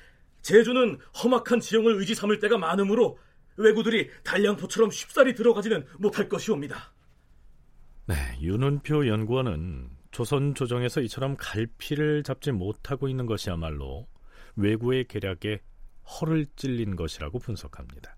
[0.41, 3.19] 제주는 험악한 지형을 의지 삼을 때가 많으므로
[3.59, 6.93] 왜구들이 달량포처럼 쉽사리 들어가지는 못할 것이옵니다.
[8.07, 14.07] 네, 윤은표 연구원은 조선 조정에서 이처럼 갈피를 잡지 못하고 있는 것이야말로
[14.55, 15.59] 외구의 계략에
[16.05, 18.15] 허를 찔린 것이라고 분석합니다.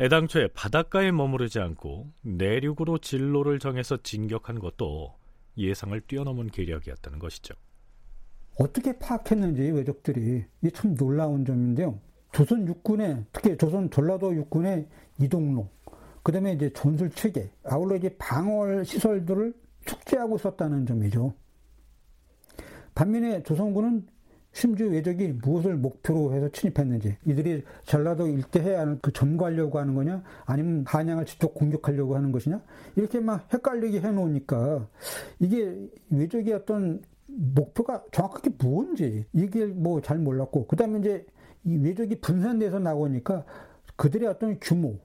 [0.00, 5.16] 애당초에 바닷가에 머무르지 않고 내륙으로 진로를 정해서 진격한 것도
[5.56, 7.54] 예상을 뛰어넘은 계략이었다는 것이죠.
[8.56, 12.00] 어떻게 파악했는지 외적들이 이게 참 놀라운 점인데요.
[12.32, 14.86] 조선 육군의 특히 조선 전라도 육군의
[15.20, 15.68] 이동로,
[16.22, 21.34] 그다음에 이제 전술 체계, 아울러 이제 방어 시설들을 축제하고 있었다는 점이죠.
[22.94, 24.06] 반면에 조선군은
[24.52, 30.84] 심지어 외적이 무엇을 목표로 해서 침입했는지 이들이 전라도 일대 해안을 그 점거하려고 하는 거냐 아니면
[30.86, 32.60] 한양을 직접 공격하려고 하는 것이냐
[32.96, 34.88] 이렇게 막 헷갈리게 해놓으니까
[35.38, 41.24] 이게 외적의 어떤 목표가 정확하게 무엇인지 이게 뭐 잘 몰랐고 그 다음에 이제
[41.64, 43.44] 이 외적이 분산돼서 나오니까
[43.96, 44.98] 그들의 어떤 규모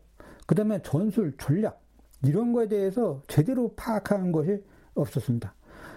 [0.45, 1.81] 그 다음에 전술 전략
[2.23, 4.63] 이런 거에 대해서 제대로 파악하는 것이
[4.93, 5.55] 없었습니다.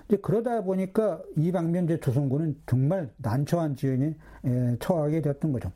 [0.09, 4.17] 이제 그러다 보니까 이 방면 이제 조선군은 정말 난처한 지연에
[4.81, 5.73] 처하게 되었던 거죠.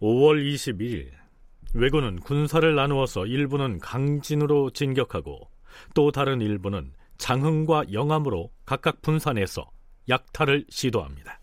[0.00, 1.23] (5월 21일)
[1.76, 5.40] 왜군은 군사를 나누어서 일부는 강진으로 진격하고
[5.92, 9.68] 또 다른 일부는 장흥과 영암으로 각각 분산해서
[10.08, 11.40] 약탈을 시도합니다.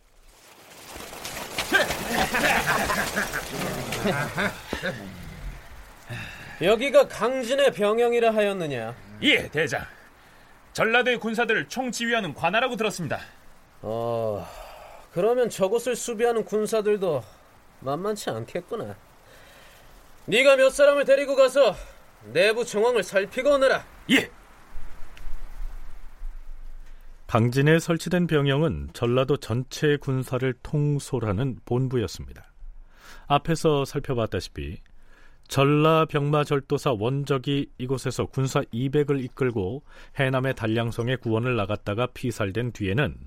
[6.61, 8.95] 여기가 강진의 병영이라 하였느냐?
[9.23, 9.83] 예, 대장.
[10.71, 13.19] 전라도의 군사들을 총지휘하는 관하라고 들었습니다.
[13.81, 14.47] 어,
[15.11, 17.21] 그러면 저곳을 수비하는 군사들도
[17.81, 18.95] 만만치 않겠구나.
[20.25, 21.75] 네가 몇 사람을 데리고 가서
[22.31, 23.85] 내부 정황을 살피고 오너라.
[24.11, 24.29] 예.
[27.27, 32.51] 강진에 설치된 병영은 전라도 전체 군사를 통솔하는 본부였습니다.
[33.27, 34.81] 앞에서 살펴봤다시피
[35.47, 39.83] 전라 병마 절도사 원적이 이곳에서 군사 200을 이끌고
[40.19, 43.17] 해남의 단량성에 구원을 나갔다가 피살된 뒤에는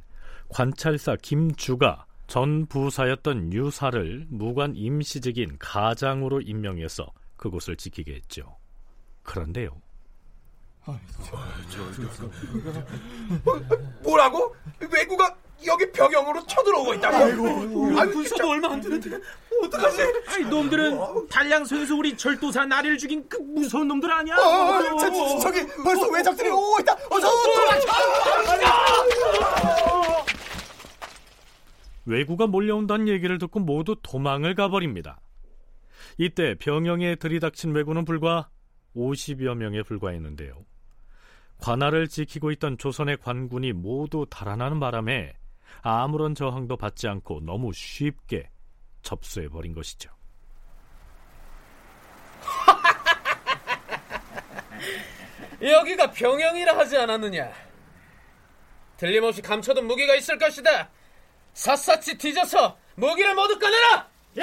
[0.49, 7.07] 관찰사 김주가 전 부사였던 유사를 무관 임시직인 가장으로 임명해서
[7.37, 8.57] 그곳을 지키게 했죠.
[9.23, 9.81] 그런데요.
[14.03, 14.55] 뭐라고?
[14.91, 15.35] 외구가
[15.67, 17.17] 여기 병영으로 쳐들어오고 있다고?
[17.17, 19.19] 아이고, 아이, 군사도 얼마 안 되는데
[19.63, 20.03] 어떡하지?
[20.27, 24.37] 아이, 놈들은 단량소에서 우리 절도사 나리를 죽인 그 무서운 놈들 아니야?
[24.37, 26.93] 어, 저, 저, 저기 벌써 외적들이 오고 있다.
[27.11, 27.87] 어서 도망쳐!
[32.07, 35.21] 외구가 몰려온다는 얘기를 듣고 모두 도망을 가버립니다.
[36.19, 38.51] 이때 병영에 들이닥친 외구는 불과
[38.95, 40.65] 50여 명에 불과했는데요.
[41.59, 45.35] 관할을 지키고 있던 조선의 관군이 모두 달아나는 바람에
[45.83, 48.51] 아무런 저항도 받지 않고 너무 쉽게
[49.03, 50.11] 접수해 버린 것이죠.
[55.63, 57.53] 여기가 병영이라 하지 않았느냐?
[58.97, 60.91] 틀림없이 감춰둔 무기가 있을 것이다.
[61.55, 64.09] 샅샅이 뒤져서 무기를 모두 꺼내라!
[64.39, 64.43] 예!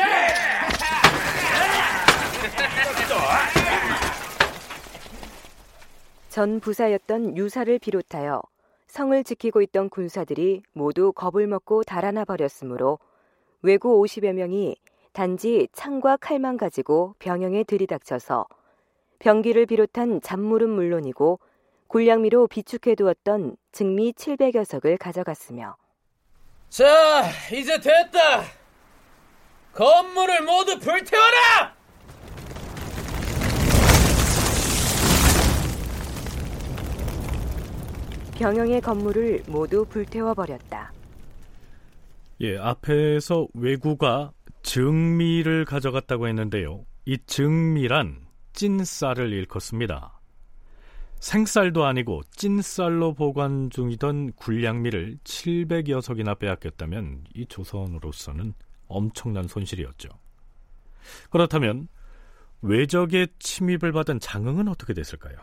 [6.29, 8.41] 전 부사였던 유사를 비롯하여
[8.87, 12.99] 성을 지키고 있던 군사들이 모두 겁을 먹고 달아나 버렸으므로
[13.61, 14.77] 외구 50여 명이
[15.11, 18.45] 단지 창과 칼만 가지고 병영에 들이닥쳐서
[19.19, 21.39] 병기를 비롯한 잡물은 물론이고
[21.87, 25.75] 굴량미로 비축해 두었던 증미 700여 석을 가져갔으며
[26.71, 28.45] 자, 이제 됐다.
[29.73, 31.75] 건물을 모두 불태워라!
[38.35, 40.93] 병영의 건물을 모두 불태워 버렸다.
[42.39, 44.31] 예, 앞에서 외구가
[44.63, 46.85] 증미를 가져갔다고 했는데요.
[47.05, 50.20] 이 증미란 찐쌀을 일컫습니다.
[51.21, 58.55] 생쌀도 아니고 찐쌀로 보관 중이던 굴량미를 700여 석이나 빼앗겼다면 이 조선으로서는
[58.87, 60.09] 엄청난 손실이었죠.
[61.29, 61.87] 그렇다면
[62.63, 65.37] 외적의 침입을 받은 장흥은 어떻게 됐을까요?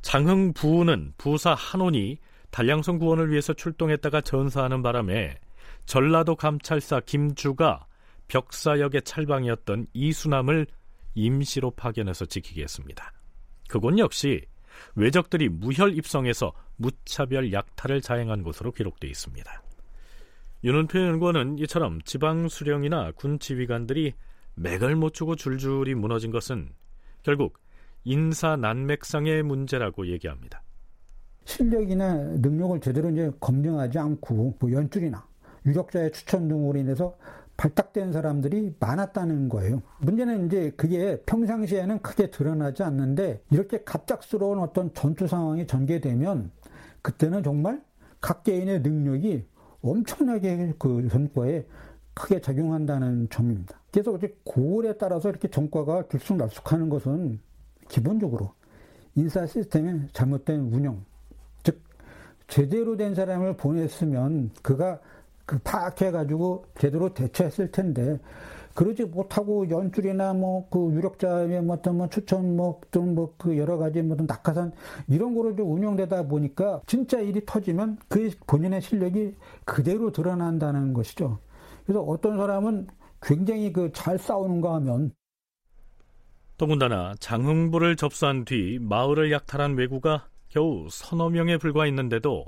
[0.00, 2.18] 장흥 부는 부사 한원이
[2.50, 5.40] 단량성 구원을 위해서 출동했다가 전사하는 바람에
[5.86, 7.84] 전라도 감찰사 김주가
[8.28, 10.68] 벽사역의 찰방이었던 이수남을
[11.16, 13.12] 임시로 파견해서 지키게 했습니다.
[13.68, 14.46] 그곳 역시
[14.94, 19.62] 외적들이 무혈 입성해서 무차별 약탈을 자행한 것으로 기록되어 있습니다.
[20.64, 24.14] 윤은표 연구원은 이처럼 지방 수령이나 군 지휘관들이
[24.56, 26.70] 맥을 못 추고 줄줄이 무너진 것은
[27.22, 27.58] 결국
[28.04, 30.62] 인사 난맥상의 문제라고 얘기합니다.
[31.44, 35.26] 실력이나 능력을 제대로 이제 검증하지 않고 뭐 연줄이나
[35.64, 37.16] 유력자의 추천 등으로 인해서
[37.58, 39.82] 발탁된 사람들이 많았다는 거예요.
[39.98, 46.52] 문제는 이제 그게 평상시에는 크게 드러나지 않는데 이렇게 갑작스러운 어떤 전투 상황이 전개되면
[47.02, 47.82] 그때는 정말
[48.20, 49.44] 각 개인의 능력이
[49.82, 51.66] 엄청나게 그 전과에
[52.14, 53.80] 크게 작용한다는 점입니다.
[53.90, 57.40] 그래서 이제 고을에 따라서 이렇게 전과가 들쑥날쑥하는 것은
[57.88, 58.52] 기본적으로
[59.16, 61.04] 인사 시스템의 잘못된 운영,
[61.64, 61.80] 즉
[62.46, 65.02] 제대로 된 사람을 보냈으면 그가 그
[65.64, 68.18] 파악해가지고 제대로 대처했을 텐데
[68.74, 74.72] 그러지 못하고 연줄이나 뭐 그 유력자의 뭐 어떤 뭐 추천 뭐또뭐그 여러 가지 뭐 낙하산
[75.08, 79.34] 이런 거로 좀 운영되다 보니까 진짜 일이 터지면 그 본인의 실력이
[79.64, 81.38] 그대로 드러난다는 것이죠.
[81.84, 82.86] 그래서 어떤 사람은
[83.20, 85.10] 굉장히 그 잘 싸우는가 하면
[86.56, 92.44] 더군다나 장흥부를 접수한 뒤 마을을 약탈한 왜구가 겨우 서너 명에 불과했는데도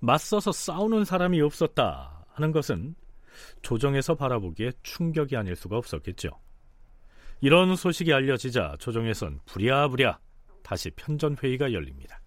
[0.00, 2.94] 맞서서 싸우는 사람이 없었다 하는 것은
[3.62, 6.30] 조정에서 바라보기에 충격이 아닐 수가 없었겠죠.
[7.40, 10.18] 이런 소식이 알려지자 조정에선 부랴부랴
[10.62, 12.20] 다시 편전회의가 열립니다.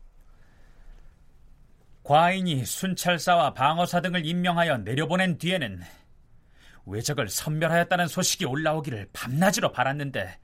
[2.03, 5.81] 과인이 순찰사와 방어사 등을 임명하여 내려보낸 뒤에는
[6.85, 10.39] 외적을 선멸하였다는 소식이 올라오기를 밤낮으로 바랐는데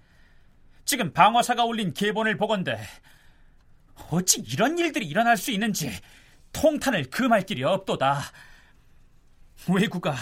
[0.84, 2.78] 지금 방어사가 올린 계본을 보건대
[4.10, 5.90] 어찌 이런 일들이 일어날 수 있는지
[6.52, 8.22] 통탄을 금할 길이 없도다.
[9.68, 10.16] 외구가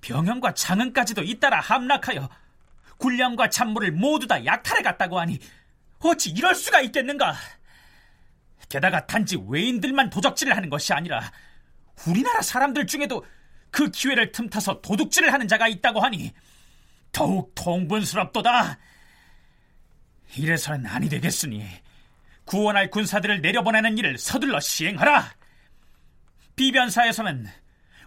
[0.00, 2.28] 병영과 장흥까지도 잇따라 함락하여
[2.98, 5.38] 군량과 잔물을 모두 다 약탈해 갔다고 하니
[6.00, 7.34] 어찌 이럴 수가 있겠는가?
[8.68, 11.32] 게다가 단지 외인들만 도적질을 하는 것이 아니라
[12.06, 13.24] 우리나라 사람들 중에도
[13.70, 16.32] 그 기회를 틈타서 도둑질을 하는 자가 있다고 하니
[17.12, 18.78] 더욱 통분스럽도다.
[20.36, 21.66] 이래서는 아니 되겠으니
[22.44, 25.32] 구원할 군사들을 내려보내는 일을 서둘러 시행하라.
[26.56, 27.48] 비변사에서는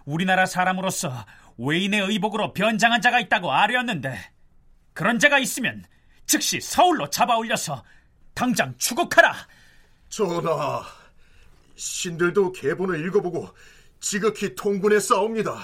[0.04, 1.26] 우리나라 사람으로서
[1.58, 4.18] 외인의 의복으로 변장한 자가 있다고 아뢰었는데
[4.94, 5.84] 그런 자가 있으면
[6.26, 7.84] 즉시 서울로 잡아 올려서
[8.34, 9.34] 당장 추국하라.
[10.08, 10.82] 전하,
[11.74, 13.48] 신들도 계본을 읽어보고
[14.00, 15.58] 지극히 통분해 싸웁니다.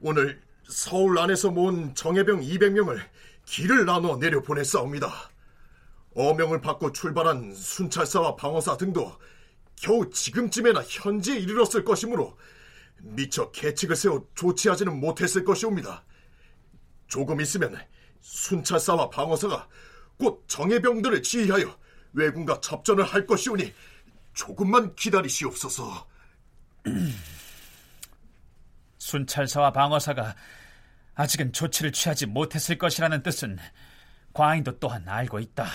[0.00, 3.00] 오늘 서울 안에서 모은 정예병 200명을
[3.46, 5.12] 길을 나눠 내려 보냈사옵니다.
[6.16, 9.18] 어명을 받고 출발한 순찰사와 방어사 등도
[9.76, 12.38] 겨우 지금쯤에나 현지에 이르렀을 것이므로
[13.04, 16.04] 미처 계책을 세워 조치하지는 못했을 것이옵니다.
[17.06, 17.76] 조금 있으면
[18.20, 19.68] 순찰사와 방어사가
[20.18, 21.78] 곧 정예병들을 지휘하여
[22.14, 23.72] 왜군과 접전을 할 것이오니
[24.32, 26.06] 조금만 기다리시옵소서.
[28.98, 30.34] 순찰사와 방어사가
[31.14, 33.58] 아직은 조치를 취하지 못했을 것이라는 뜻은
[34.32, 35.66] 과인도 또한 알고 있다.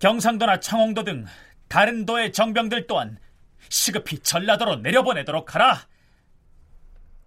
[0.00, 1.26] 경상도나 창홍도 등
[1.68, 3.18] 다른 도의 정병들 또한
[3.68, 5.80] 시급히 전라도로 내려보내도록 하라.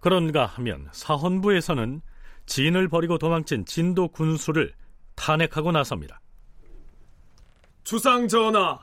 [0.00, 2.00] 그런가 하면 사헌부에서는
[2.46, 4.72] 진을 버리고 도망친 진도 군수를
[5.16, 6.20] 탄핵하고 나섭니다.
[7.82, 8.78] 주상 전하,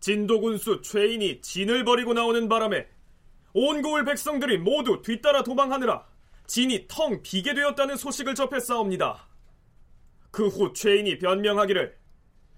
[0.00, 2.86] 진도 군수 최인이 진을 버리고 나오는 바람에
[3.52, 6.04] 온 고을 백성들이 모두 뒤따라 도망하느라
[6.46, 9.28] 진이 텅 비게 되었다는 소식을 접했사옵니다.
[10.30, 11.96] 그 후 최인이 변명하기를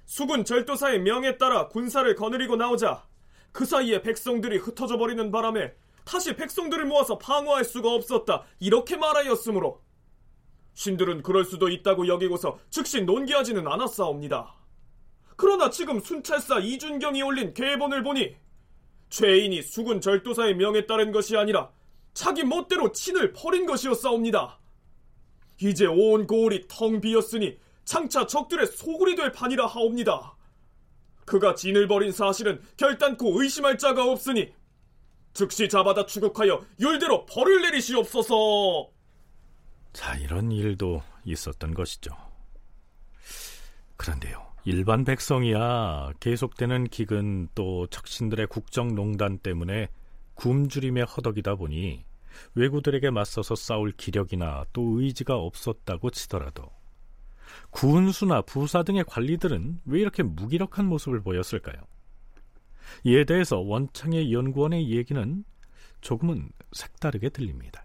[0.05, 3.05] 수군 절도사의 명에 따라 군사를 거느리고 나오자
[3.53, 5.75] 그 사이에 백성들이 흩어져 버리는 바람에
[6.05, 9.81] 다시 백성들을 모아서 방어할 수가 없었다 이렇게 말하였으므로
[10.75, 14.55] 신들은 그럴 수도 있다고 여기고서 즉시 논기하지는 않았사옵니다.
[15.37, 18.37] 그러나 지금 순찰사 이준경이 올린 계본을 보니
[19.11, 21.71] 죄인이 수군 절도사의 명에 따른 것이 아니라
[22.15, 24.59] 자기 멋대로 친을 버린 것이었사옵니다.
[25.61, 30.37] 이제 온 고을이 텅 비었으니 장차 적들의 소굴이 될 판이라 하옵니다.
[31.33, 34.53] 그가 진을 버린 사실은 결단코 의심할 자가 없으니
[35.33, 38.91] 즉시 잡아다 추국하여 율대로 벌을 내리시옵소서.
[39.95, 42.15] 자, 이런 일도 있었던 것이죠.
[43.97, 44.47] 그런데요.
[44.67, 49.89] 일반 백성이야 계속되는 기근 또 척신들의 국정농단 때문에
[50.35, 52.05] 굶주림에 허덕이다 보니
[52.55, 56.71] 왜구들에게 맞서서 싸울 기력이나 또 의지가 없었다고 치더라도
[57.71, 61.77] 군수나 부사 등의 관리들은 왜 이렇게 무기력한 모습을 보였을까요?
[63.05, 65.45] 이에 대해서 원창의 연구원의 얘기는
[66.01, 67.85] 조금은 색다르게 들립니다.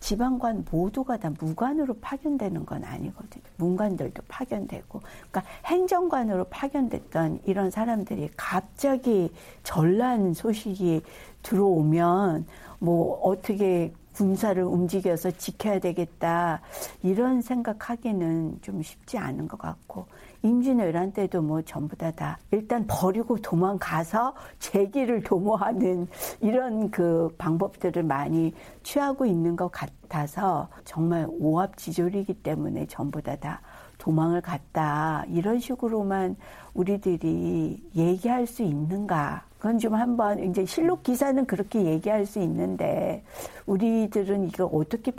[0.00, 3.42] 지방관 모두가 다 무관으로 파견되는 건 아니거든요.
[3.56, 11.00] 문관들도 파견되고, 그러니까 행정관으로 파견됐던 이런 사람들이 갑자기 전란 소식이
[11.42, 12.46] 들어오면
[12.80, 16.60] 뭐 어떻게 군사를 움직여서 지켜야 되겠다.
[17.02, 20.06] 이런 생각하기는 좀 쉽지 않은 것 같고
[20.42, 26.06] 임진왜란 때도 뭐 전부 다 다 일단 버리고 도망가서 재기를 도모하는
[26.40, 28.52] 이런 그 방법들을 많이
[28.82, 33.60] 취하고 있는 것 같아서 정말 오합지졸이기 때문에 전부 다 다
[33.98, 35.24] 도망을 갔다.
[35.28, 36.36] 이런 식으로만
[36.74, 43.24] 우리들이 얘기할 수 있는가 그건 좀 한번 이제 실록 기사는 그렇게 얘기할 수 있는데
[43.64, 45.10] 우리들은 이거 어떻게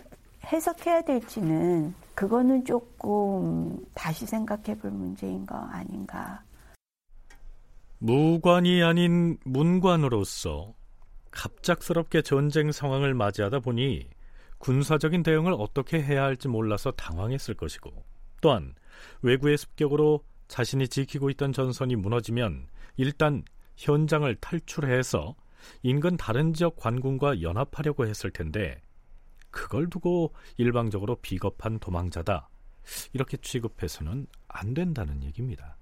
[0.46, 6.44] 해석해야 될지는 그거는 조금 다시 생각해 볼 문제인 거 아닌가.
[7.98, 10.76] 무관이 아닌 문관으로서
[11.32, 14.08] 갑작스럽게 전쟁 상황을 맞이하다 보니
[14.60, 17.92] 군사적인 대응을 어떻게 해야 할지 몰라서 당황했을 것이고
[18.42, 18.76] 또한
[19.24, 22.68] 외구의 습격으로 자신이 지키고 있던 전선이 무너지면
[22.98, 23.44] 일단
[23.76, 25.36] 현장을 탈출해서
[25.84, 28.82] 인근 다른 지역 관군과 연합하려고 했을 텐데
[29.52, 32.50] 그걸 두고 일방적으로 비겁한 도망자다
[33.14, 35.78] 이렇게 취급해서는 안 된다는 얘기입니다.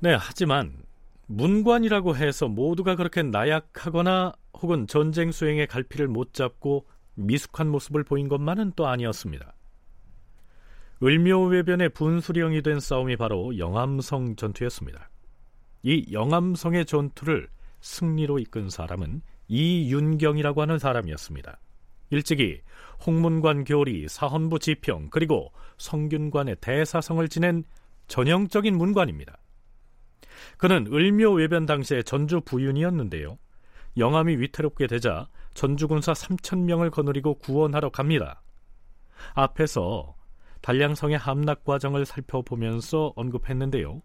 [0.00, 0.84] 네, 하지만
[1.26, 8.72] 문관이라고 해서 모두가 그렇게 나약하거나 혹은 전쟁 수행의 갈피를 못 잡고 미숙한 모습을 보인 것만은
[8.76, 9.54] 또 아니었습니다.
[11.02, 15.10] 을묘외변의 분수령이 된 싸움이 바로 영암성 전투였습니다.
[15.82, 17.48] 이 영암성의 전투를
[17.80, 21.60] 승리로 이끈 사람은 이윤경이라고 하는 사람이었습니다.
[22.10, 22.60] 일찍이
[23.06, 27.64] 홍문관 교리, 사헌부 지평, 그리고 성균관의 대사성을 지낸
[28.08, 29.38] 전형적인 문관입니다.
[30.56, 33.38] 그는 을묘 외변 당시의 전주 부윤이었는데요.
[33.98, 38.42] 영암이 위태롭게 되자 전주군사 3천명을 거느리고 구원하러 갑니다.
[39.34, 40.14] 앞에서
[40.60, 44.02] 단량성의 함락 과정을 살펴보면서 언급했는데요.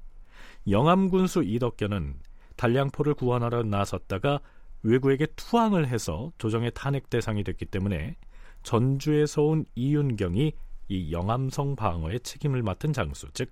[0.70, 2.16] 영암군수 이덕견은
[2.56, 4.40] 단량포를 구원하러 나섰다가
[4.84, 8.16] 외구에게 투항을 해서 조정의 탄핵 대상이 됐기 때문에
[8.64, 10.54] 전주에서 온 이윤경이
[10.90, 13.52] 이 영암성 방어의 책임을 맡은 장수, 즉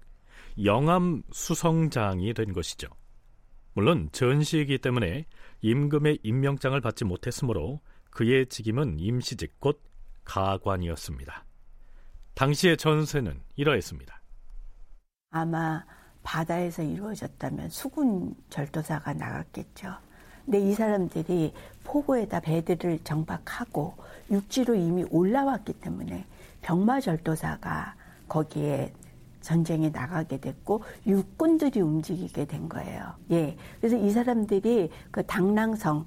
[0.63, 2.87] 영암 수성장이 된 것이죠.
[3.73, 5.25] 물론 전시이기 때문에
[5.61, 9.81] 임금의 임명장을 받지 못했으므로 그의 직임은 임시직 곧
[10.25, 11.45] 가관이었습니다.
[12.33, 14.21] 당시의 전세는 이러했습니다.
[15.31, 15.85] 아마
[16.23, 19.95] 바다에서 이루어졌다면 수군 절도사가 나갔겠죠.
[20.45, 21.53] 근데 이 사람들이
[21.83, 23.95] 포구에다 배들을 정박하고
[24.29, 26.25] 육지로 이미 올라왔기 때문에
[26.61, 27.95] 병마 절도사가
[28.27, 28.93] 거기에
[29.41, 33.13] 전쟁에 나가게 됐고 육군들이 움직이게 된 거예요.
[33.31, 33.57] 예.
[33.79, 36.05] 그래서 이 사람들이 그 당랑성,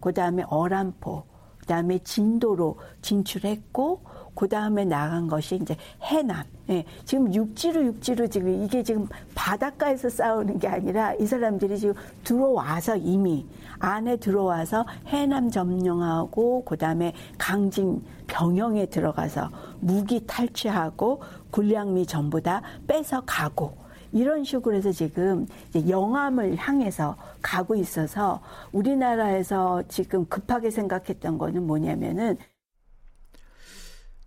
[0.00, 1.24] 그 다음에 어란포,
[1.58, 4.02] 그 다음에 진도로 진출했고
[4.36, 6.44] 그 다음에 나간 것이 이제 해남.
[6.68, 12.96] 예, 지금 육지로 육지로 지금 이게 지금 바닷가에서 싸우는 게 아니라 이 사람들이 지금 들어와서
[12.96, 13.46] 이미
[13.78, 23.22] 안에 들어와서 해남 점령하고 그 다음에 강진 병영에 들어가서 무기 탈취하고 군량미 전부 다 뺏어
[23.24, 28.40] 가고 이런 식으로 해서 지금 영암을 향해서 가고 있어서
[28.72, 32.36] 우리나라에서 지금 급하게 생각했던 거는 뭐냐면은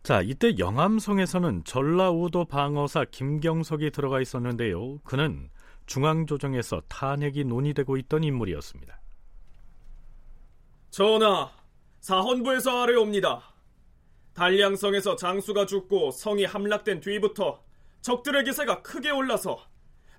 [0.10, 4.98] 자, 이때 영암성에서는 전라우도 방어사 김경석이 들어가 있었는데요.
[5.04, 5.52] 그는
[5.86, 9.00] 중앙조정에서 탄핵이 논의되고 있던 인물이었습니다.
[10.90, 11.52] 전하,
[12.00, 13.54] 사헌부에서 아뢰옵니다.
[14.34, 17.64] 달량성에서 장수가 죽고 성이 함락된 뒤부터
[18.02, 19.60] 적들의 기세가 크게 올라서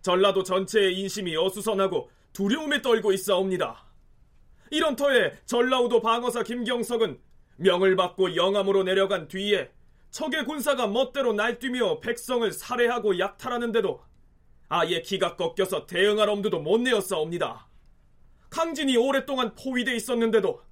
[0.03, 3.87] 전라도 전체의 인심이 어수선하고 두려움에 떨고 있사옵니다.
[4.71, 7.19] 이런 터에 전라우도 방어사 김경석은
[7.57, 9.69] 명을 받고 영암으로 내려간 뒤에
[10.11, 14.03] 적의 군사가 멋대로 날뛰며 백성을 살해하고 약탈하는데도
[14.69, 17.69] 아예 기가 꺾여서 대응할 엄두도 못 내었사옵니다.
[18.51, 20.63] 강진이 오랫동안 포위돼 있었는데도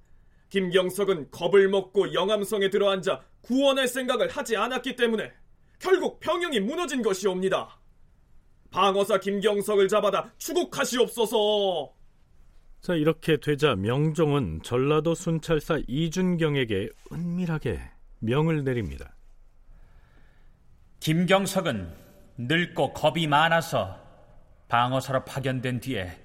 [0.49, 5.31] 김경석은 겁을 먹고 영암성에 들어앉아 구원할 생각을 하지 않았기 때문에
[5.79, 7.79] 결국 병영이 무너진 것이옵니다.
[8.71, 11.93] 방어사 김경석을 잡아다 추국하시옵소서.
[12.81, 17.79] 자 이렇게 되자 명종은 전라도 순찰사 이준경에게 은밀하게
[18.19, 19.15] 명을 내립니다.
[20.99, 21.95] 김경석은
[22.37, 23.99] 늙고 겁이 많아서
[24.67, 26.17] 방어사로 파견된 뒤에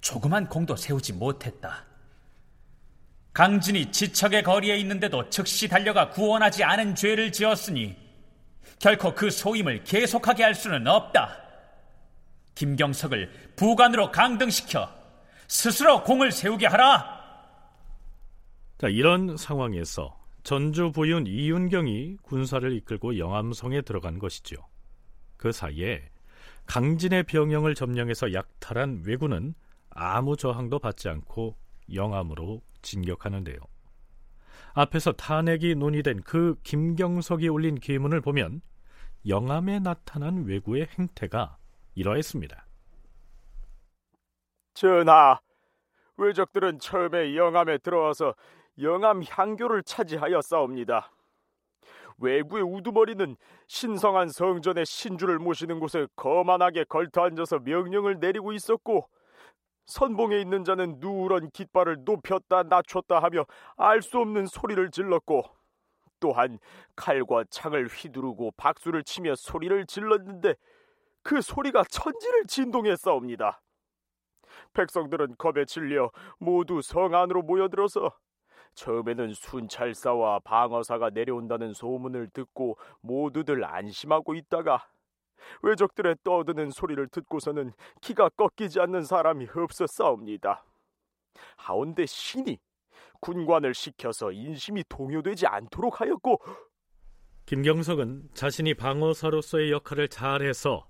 [0.00, 1.84] 조그만 공도 세우지 못했다.
[3.32, 7.96] 강진이 지척의 거리에 있는데도 즉시 달려가 구원하지 않은 죄를 지었으니
[8.78, 11.38] 결코 그 소임을 계속하게 할 수는 없다.
[12.54, 14.88] 김경석을 부관으로 강등시켜
[15.48, 17.20] 스스로 공을 세우게 하라.
[18.78, 24.56] 자, 이런 상황에서 전주 부윤 이윤경이 군사를 이끌고 영암성에 들어간 것이죠.
[25.36, 26.08] 그 사이에
[26.66, 29.54] 강진의 병영을 점령해서 약탈한 왜군은
[29.90, 31.56] 아무 저항도 받지 않고
[31.92, 33.56] 영암으로 진격하는데요.
[34.74, 38.62] 앞에서 탄핵이 논의된 그 김경석이 올린 기문을 보면
[39.28, 41.58] 영암에 나타난 왜구의 행태가
[41.94, 42.66] 이러했습니다.
[44.74, 45.38] 전하,
[46.16, 48.34] 왜적들은 처음에 영암에 들어와서
[48.80, 51.10] 영암 향교를 차지하였사옵니다.
[52.18, 59.08] 외구의 우두머리는 신성한 성전의 신주를 모시는 곳에 거만하게 걸터앉아서 명령을 내리고 있었고
[59.86, 63.44] 선봉에 있는 자는 누런 깃발을 높였다 낮췄다 하며
[63.76, 65.42] 알 수 없는 소리를 질렀고
[66.20, 66.60] 또한
[66.94, 70.54] 칼과 창을 휘두르고 박수를 치며 소리를 질렀는데
[71.22, 73.60] 그 소리가 천지를 진동했사옵니다.
[74.72, 78.12] 백성들은 겁에 질려 모두 성 안으로 모여들어서
[78.74, 84.88] 처음에는 순찰사와 방어사가 내려온다는 소문을 듣고 모두들 안심하고 있다가
[85.62, 90.64] 왜적들의 떠드는 소리를 듣고서는 기가 꺾이지 않는 사람이 없었사옵니다.
[91.56, 92.58] 하온데 신이
[93.20, 96.40] 군관을 시켜서 인심이 동요되지 않도록 하였고
[97.46, 100.88] 김경석은 자신이 방어사로서의 역할을 잘해서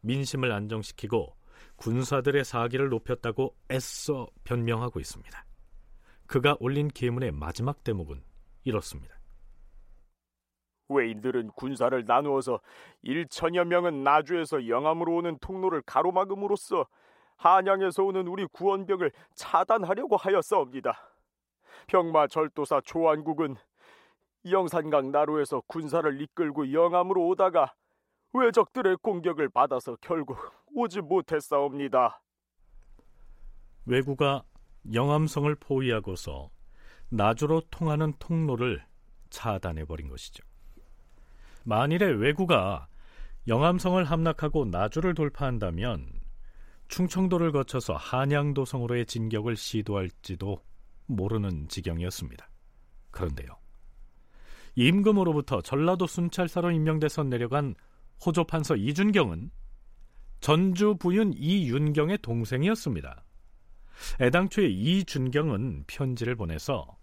[0.00, 1.36] 민심을 안정시키고
[1.76, 5.47] 군사들의 사기를 높였다고 애써 변명하고 있습니다.
[6.28, 8.22] 그가 올린 계문의 마지막 대목은
[8.64, 9.16] 이렇습니다.
[10.90, 12.60] 외인들은 군사를 나누어서
[13.04, 16.86] 1천여 명은 나주에서 영암으로 오는 통로를 가로막음으로써
[17.36, 20.98] 한양에서 오는 우리 구원병을 차단하려고 하였사옵니다.
[21.86, 23.56] 병마 절도사 조안국은
[24.50, 27.74] 영산강 나루에서 군사를 이끌고 영암으로 오다가
[28.34, 30.38] 왜적들의 공격을 받아서 결국
[30.74, 32.20] 오지 못했사옵니다.
[33.86, 34.42] 왜구가
[34.92, 36.50] 영암성을 포위하고서
[37.10, 38.84] 나주로 통하는 통로를
[39.30, 40.44] 차단해 버린 것이죠.
[41.64, 42.88] 만일에 왜구가
[43.46, 46.06] 영암성을 함락하고 나주를 돌파한다면
[46.88, 50.62] 충청도를 거쳐서 한양도성으로의 진격을 시도할지도
[51.06, 52.48] 모르는 지경이었습니다.
[53.10, 53.56] 그런데요.
[54.74, 57.74] 임금으로부터 전라도 순찰사로 임명돼서 내려간
[58.24, 59.50] 호조판서 이준경은
[60.40, 63.24] 전주 부윤 이윤경의 동생이었습니다.
[64.20, 66.96] 애당초에 이준경은 편지를 보내서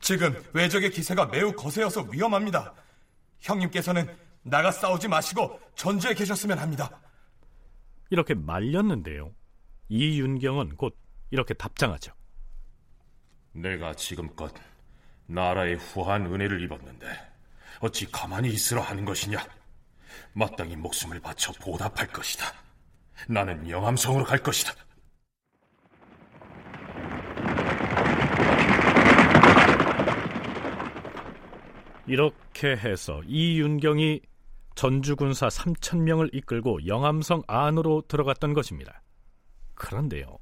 [0.00, 2.74] 지금 외적의 기세가 매우 거세여서 위험합니다.
[3.40, 7.00] 형님께서는 나가 싸우지 마시고 전주에 계셨으면 합니다.
[8.10, 9.32] 이렇게 말렸는데요.
[9.88, 10.96] 이윤경은 곧
[11.30, 12.12] 이렇게 답장하죠.
[13.52, 14.52] 내가 지금껏
[15.26, 17.06] 나라의 후한 은혜를 입었는데
[17.80, 19.38] 어찌 가만히 있으라 하는 것이냐?
[20.32, 22.52] 마땅히 목숨을 바쳐 보답할 것이다.
[23.28, 24.74] 나는 영암성으로 갈 것이다.
[32.12, 34.20] 이렇게 해서 이윤경이
[34.74, 39.00] 전주군사 3천 명을 이끌고 영암성 안으로 들어갔던 것입니다.
[39.74, 40.38] 그런데요.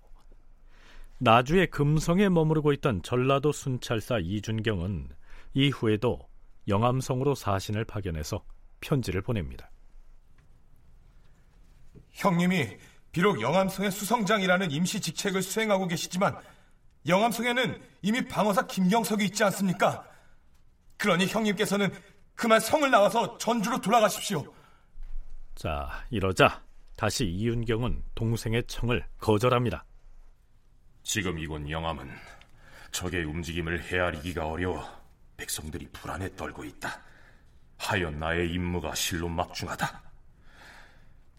[1.18, 5.10] 나주의 금성에 머무르고 있던 전라도 순찰사 이준경은
[5.54, 6.18] 이후에도
[6.66, 8.42] 영암성으로 사신을 파견해서
[8.80, 9.70] 편지를 보냅니다.
[12.10, 12.78] 형님이
[13.12, 16.36] 비록 영암성의 수성장이라는 임시 직책을 수행하고 계시지만
[17.06, 20.09] 영암성에는 이미 방어사 김경석이 있지 않습니까?
[21.00, 21.90] 그러니 형님께서는
[22.34, 24.44] 그만 성을 나와서 전주로 돌아가십시오.
[25.54, 26.62] 자, 이러자
[26.94, 29.82] 다시 이윤경은 동생의 청을 거절합니다.
[31.02, 32.10] 지금 이곳 영암은
[32.92, 34.86] 적의 움직임을 헤아리기가 어려워
[35.38, 37.02] 백성들이 불안에 떨고 있다.
[37.78, 40.02] 하여 나의 임무가 실로 막중하다.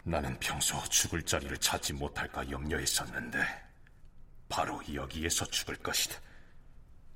[0.02, 3.38] 나는 평소 죽을 자리를 찾지 못할까 염려했었는데
[4.48, 6.16] 바로 여기에서 죽을 것이다.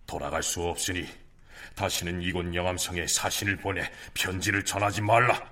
[0.06, 1.25] 돌아갈 수 없으니
[1.74, 3.82] 다시는 이곳 영암성에 사신을 보내
[4.14, 5.50] 편지를 전하지 말라.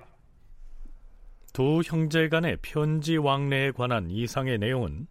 [1.53, 5.07] 두 형제 간의 편지 왕래에 관한 이상의 내용은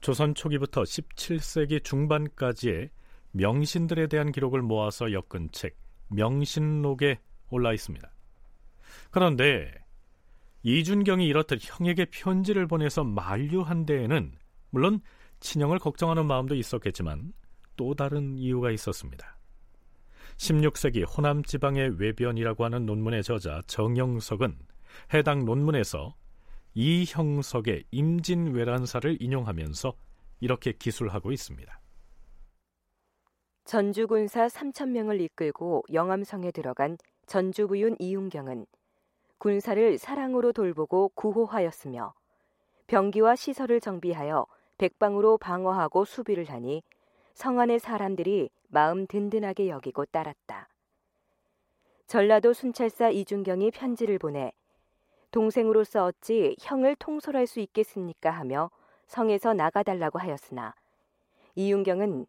[0.00, 2.90] 조선 초기부터 17세기 중반까지의
[3.32, 5.76] 명신들에 대한 기록을 모아서 엮은 책
[6.08, 7.18] 명신록에
[7.50, 8.10] 올라 있습니다.
[9.10, 9.72] 그런데
[10.62, 14.32] 이준경이 이렇듯 형에게 편지를 보내서 만류한 데에는
[14.70, 15.00] 물론
[15.40, 17.32] 친형을 걱정하는 마음도 있었겠지만
[17.76, 19.33] 또 다른 이유가 있었습니다.
[20.36, 24.58] 16세기 호남 지방의 외변이라고 하는 논문의 저자 정영석은
[25.12, 26.14] 해당 논문에서
[26.74, 29.94] 이 형석의 임진왜란사를 인용하면서
[30.40, 31.80] 이렇게 기술하고 있습니다.
[33.64, 38.66] 전주군사 3천 명을 이끌고 영암성에 들어간 전주부윤 이윤경은
[39.38, 42.12] 군사를 사랑으로 돌보고 구호하였으며
[42.86, 46.82] 병기와 시설을 정비하여 백방으로 방어하고 수비를 하니
[47.34, 50.68] 성안의 사람들이 마음 든든하게 여기고 따랐다.
[52.06, 54.52] 전라도 순찰사 이준경이 편지를 보내
[55.30, 58.70] 동생으로서 어찌 형을 통솔할 수 있겠습니까 하며
[59.06, 60.74] 성에서 나가달라고 하였으나
[61.56, 62.26] 이윤경은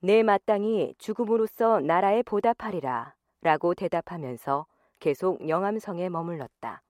[0.00, 4.66] 내 마땅히 죽음으로써 나라에 보답하리라 라고 대답하면서
[5.00, 6.82] 계속 영암성에 머물렀다.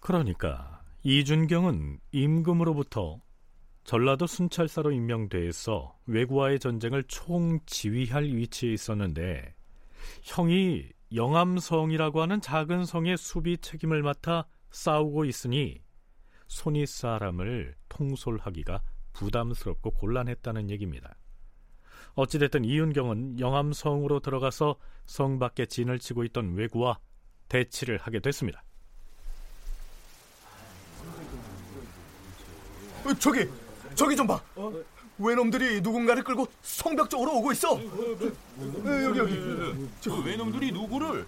[0.00, 3.20] 그러니까 이준경은 임금으로부터
[3.84, 9.54] 전라도 순찰사로 임명돼서 외구와의 전쟁을 총지휘할 위치에 있었는데
[10.22, 15.82] 형이 영암성이라고 하는 작은 성의 수비 책임을 맡아 싸우고 있으니
[16.46, 21.16] 손이 사람을 통솔하기가 부담스럽고 곤란했다는 얘기입니다.
[22.14, 24.76] 어찌됐든 이윤경은 영암성으로 들어가서
[25.06, 26.98] 성 밖에 진을 치고 있던 외구와
[27.48, 28.62] 대치를 하게 됐습니다.
[33.04, 33.48] 어, 저기,
[33.94, 34.40] 저기 좀 봐.
[35.18, 37.78] 외놈들이 누군가를 끌고 성벽 쪽으로 오고 있어.
[37.78, 39.88] 에, 여기 여기.
[40.00, 41.26] 저 외놈들이 누구를?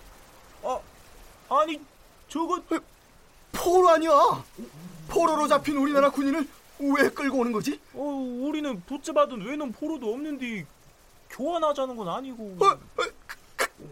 [0.64, 0.78] 아,
[1.50, 1.78] 아니
[2.28, 2.60] 저거
[3.52, 4.10] 포로 아니야?
[5.08, 6.48] 포로로 잡힌 우리나라 군인을
[6.80, 7.78] 왜 끌고 오는 거지?
[7.92, 10.66] 어, 우리는 붙잡아둔 외놈 포로도 없는데
[11.30, 12.56] 교환하자는 건 아니고.
[12.60, 13.04] 어, 어,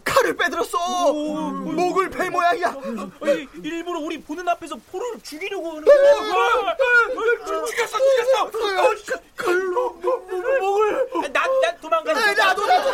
[0.05, 1.11] 칼을 빼들었어.
[1.11, 2.69] 오, 목을 배 모양이야.
[3.21, 6.77] 아니, 일부러 우리 보는 앞에서 포로를 죽이려고 하는 거야.
[7.67, 8.51] 죽였어, 죽였어.
[9.37, 9.91] 칼로
[10.61, 11.09] 목을.
[11.33, 12.13] 난, 난 도망가.
[12.13, 12.93] 나도 나도.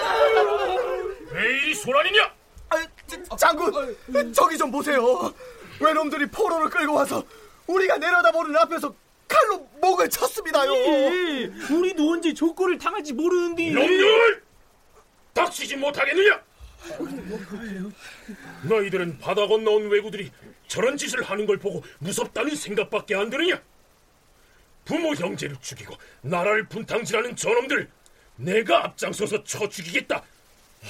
[1.32, 2.32] 왜 이리 소란이냐?
[2.70, 2.86] 아,
[3.36, 3.96] 장군,
[4.34, 5.32] 저기 좀 보세요.
[5.80, 7.22] 외놈들이 포로를 끌고 와서
[7.66, 8.92] 우리가 내려다보는 앞에서
[9.28, 10.74] 칼로 목을 쳤습니다요.
[10.74, 13.70] 예, 우리도 언제 조건을 당할지 모르는데.
[13.70, 14.42] 놈들!
[15.34, 16.40] 닥치지 못하겠느냐?
[18.64, 20.30] 너희들은 바다 건너온 왜구들이
[20.66, 23.60] 저런 짓을 하는 걸 보고 무섭다는 생각밖에 안 드느냐?
[24.84, 27.90] 부모 형제를 죽이고 나라를 분탕질하는 저놈들
[28.36, 30.22] 내가 앞장서서 쳐 죽이겠다.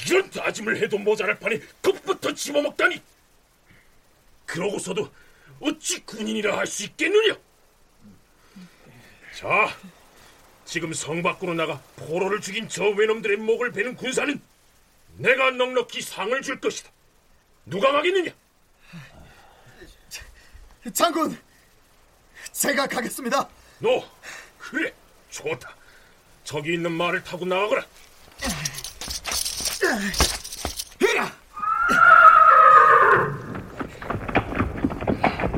[0.07, 3.01] 이런 다짐을 해도 모자랄 판에 겁부터 집어먹다니.
[4.47, 5.11] 그러고서도
[5.61, 7.37] 어찌 군인이라 할 수 있겠느냐?
[9.35, 9.77] 자,
[10.65, 14.41] 지금 성 밖으로 나가 포로를 죽인 저 외놈들의 목을 베는 군사는
[15.19, 16.91] 내가 넉넉히 상을 줄 것이다.
[17.67, 18.31] 누가 막겠느냐?
[20.95, 21.37] 장군,
[22.53, 23.49] 제가 가겠습니다.
[23.81, 24.09] 너,
[24.59, 24.93] 그래,
[25.29, 25.75] 좋다.
[26.45, 27.85] 저기 있는 말을 타고 나가거라.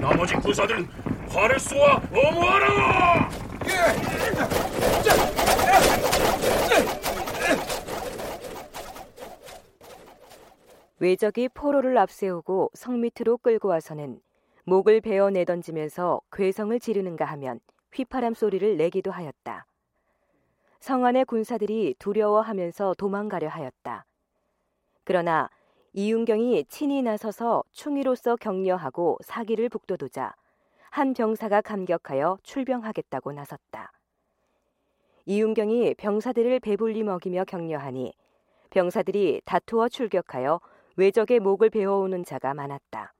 [0.00, 0.86] 나머지 군사들은
[1.28, 3.30] 활을 쏘아 어무하라!
[11.00, 14.20] 외적이 포로를 앞세우고 성 밑으로 끌고 와서는
[14.64, 17.58] 목을 베어 내던지면서 괴성을 지르는가 하면
[17.94, 19.64] 휘파람 소리를 내기도 하였다.
[20.78, 24.04] 성 안의 군사들이 두려워하면서 도망가려 하였다.
[25.04, 25.48] 그러나
[25.94, 30.34] 이윤경이 친히 나서서 충의로서 격려하고 사기를 북돋우자
[30.90, 33.90] 한 병사가 감격하여 출병하겠다고 나섰다.
[35.24, 38.12] 이윤경이 병사들을 배불리 먹이며 격려하니
[38.68, 40.60] 병사들이 다투어 출격하여
[40.96, 43.12] 외적의 목을 베어오는 자가 많았다.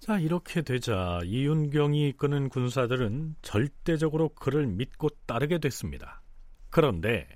[0.00, 6.20] 자, 이렇게 되자 이윤경이 이끄는 군사들은 절대적으로 그를 믿고 따르게 됐습니다.
[6.70, 7.26] 그런데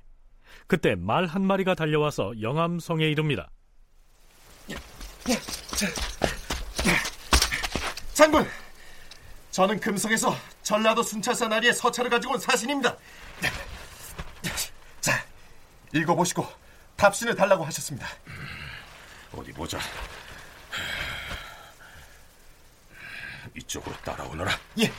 [0.67, 3.51] 그때 말 한 마리가 달려와서 영암성에 이릅니다.
[8.15, 8.47] 장군,
[9.51, 12.97] 저는 금성에서 전라도 순찰사 나리의 서찰을 가지고 온 사신입니다.
[15.01, 15.13] 자,
[15.95, 16.47] 읽어보시고
[16.97, 18.07] 답신을 달라고 하셨습니다.
[19.53, 19.79] 어디 보자.
[23.57, 24.51] 이쪽으로 따라오너라.
[24.81, 24.91] 예.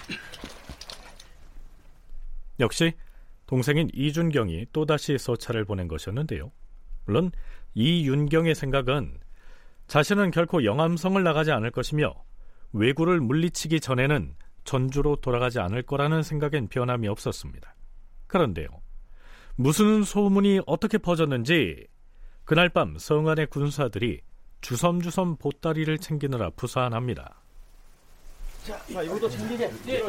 [2.60, 2.94] 역시
[3.48, 6.52] 동생인 이준경이 또다시 서찰을 보낸 것이었는데요.
[7.06, 7.32] 물론
[7.74, 9.20] 이윤경의 생각은
[9.88, 12.14] 자신은 결코 영암성을 나가지 않을 것이며
[12.74, 17.76] 왜구를 물리치기 전에는 전주로 돌아가지 않을 거라는 생각엔 변함이 없었습니다.
[18.28, 18.68] 그런데요.
[19.56, 21.88] 무슨 소문이 어떻게 퍼졌는지
[22.46, 24.22] 그날 밤 성안의 군사들이
[24.64, 27.36] 주섬주섬 보따리를 챙기느라 부산합니다.
[28.66, 29.70] 자, 자 이것도 챙기게.
[29.88, 30.02] 예.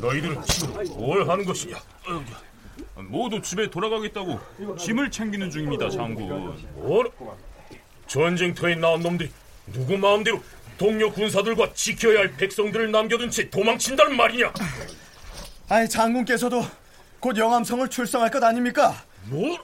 [0.00, 1.76] 너희들은 지금 뭘 하는 것이냐?
[2.96, 4.40] 모두 집에 돌아가겠다고
[4.78, 6.56] 짐을 챙기는 중입니다, 장군.
[6.74, 7.10] 뭘?
[8.06, 9.30] 전쟁터에 나온 놈들이
[9.66, 10.42] 누구 마음대로
[10.78, 14.54] 동료 군사들과 지켜야 할 백성들을 남겨둔 채 도망친다는 말이냐?
[15.68, 16.64] 아니 장군께서도
[17.20, 19.04] 곧 영암성을 출성할 것 아닙니까?
[19.24, 19.58] 뭐?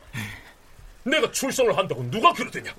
[1.04, 2.74] 내가 출성을 한다고 누가 그러더냐?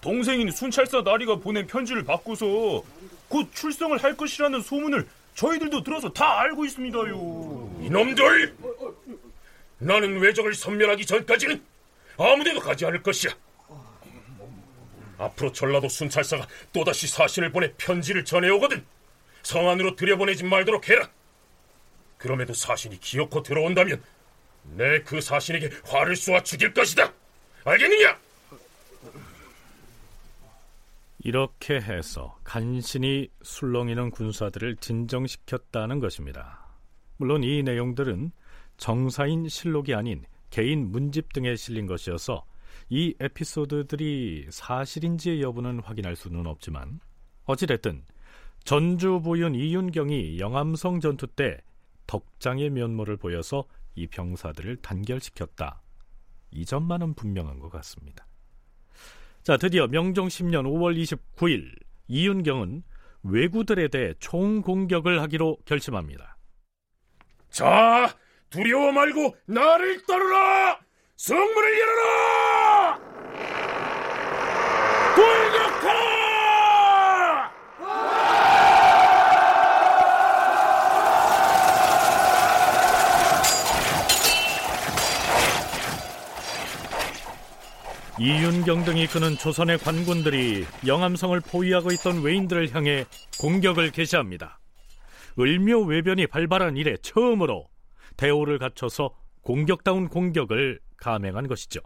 [0.00, 2.82] 동생인 순찰사 나리가 보낸 편지를 받고서
[3.28, 7.78] 곧 출성을 할 것이라는 소문을 저희들도 들어서 다 알고 있습니다요.
[7.82, 8.56] 이놈들!
[9.78, 11.62] 나는 외적을 섬멸하기 전까지는
[12.16, 13.32] 아무데도 가지 않을 것이야.
[15.18, 18.84] 앞으로 전라도 순찰사가 또다시 사신을 보내 편지를 전해오거든
[19.42, 21.08] 성 안으로 들여보내지 말도록 해라.
[22.16, 24.02] 그럼에도 사신이 기어코 들어온다면
[24.76, 27.12] 내 그 사신에게 화를 쏘아 죽일 것이다.
[27.64, 28.18] 알겠느냐?
[31.20, 36.66] 이렇게 해서 간신히 술렁이는 군사들을 진정시켰다는 것입니다.
[37.16, 38.30] 물론 이 내용들은
[38.76, 42.44] 정사인 실록이 아닌 개인 문집 등에 실린 것이어서
[42.88, 47.00] 이 에피소드들이 사실인지의 여부는 확인할 수는 없지만
[47.44, 48.04] 어찌됐든
[48.64, 51.58] 전주 부윤 이윤경이 영암성 전투 때
[52.06, 53.64] 덕장의 면모를 보여서
[53.98, 55.82] 이 병사들을 단결시켰다.
[56.52, 58.26] 이 점만은 분명한 것 같습니다.
[59.42, 60.96] 자, 드디어 명종 10년 5월
[61.36, 61.74] 29일
[62.06, 62.84] 이윤경은
[63.24, 66.36] 왜구들에 대해 총 공격을 하기로 결심합니다.
[67.50, 68.16] 자,
[68.50, 70.78] 두려워 말고 나를 따르라!
[71.16, 73.00] 성문을 열어라!
[75.16, 76.18] 돌격하라!
[88.20, 93.04] 이윤경 등이 이끄는 조선의 관군들이 영암성을 포위하고 있던 외인들을 향해
[93.40, 94.58] 공격을 개시합니다.
[95.38, 97.68] 을묘 외변이 발발한 이래 처음으로
[98.16, 101.80] 대오를 갖춰서 공격다운 공격을 감행한 것이죠.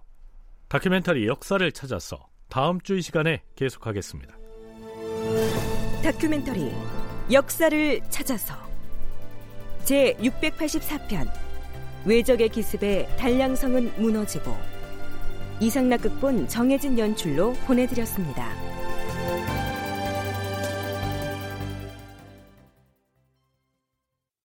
[0.68, 4.35] 다큐멘터리 역사를 찾아서 다음 주 이 시간에 계속하겠습니다.
[6.03, 6.72] 다큐멘터리
[7.30, 8.55] 역사를 찾아서
[9.85, 11.30] 제 684편
[12.07, 14.57] 외적의 기습에 단량성은 무너지고
[15.62, 18.72] 이상락 극본 정해진 연출로 보내드렸습니다.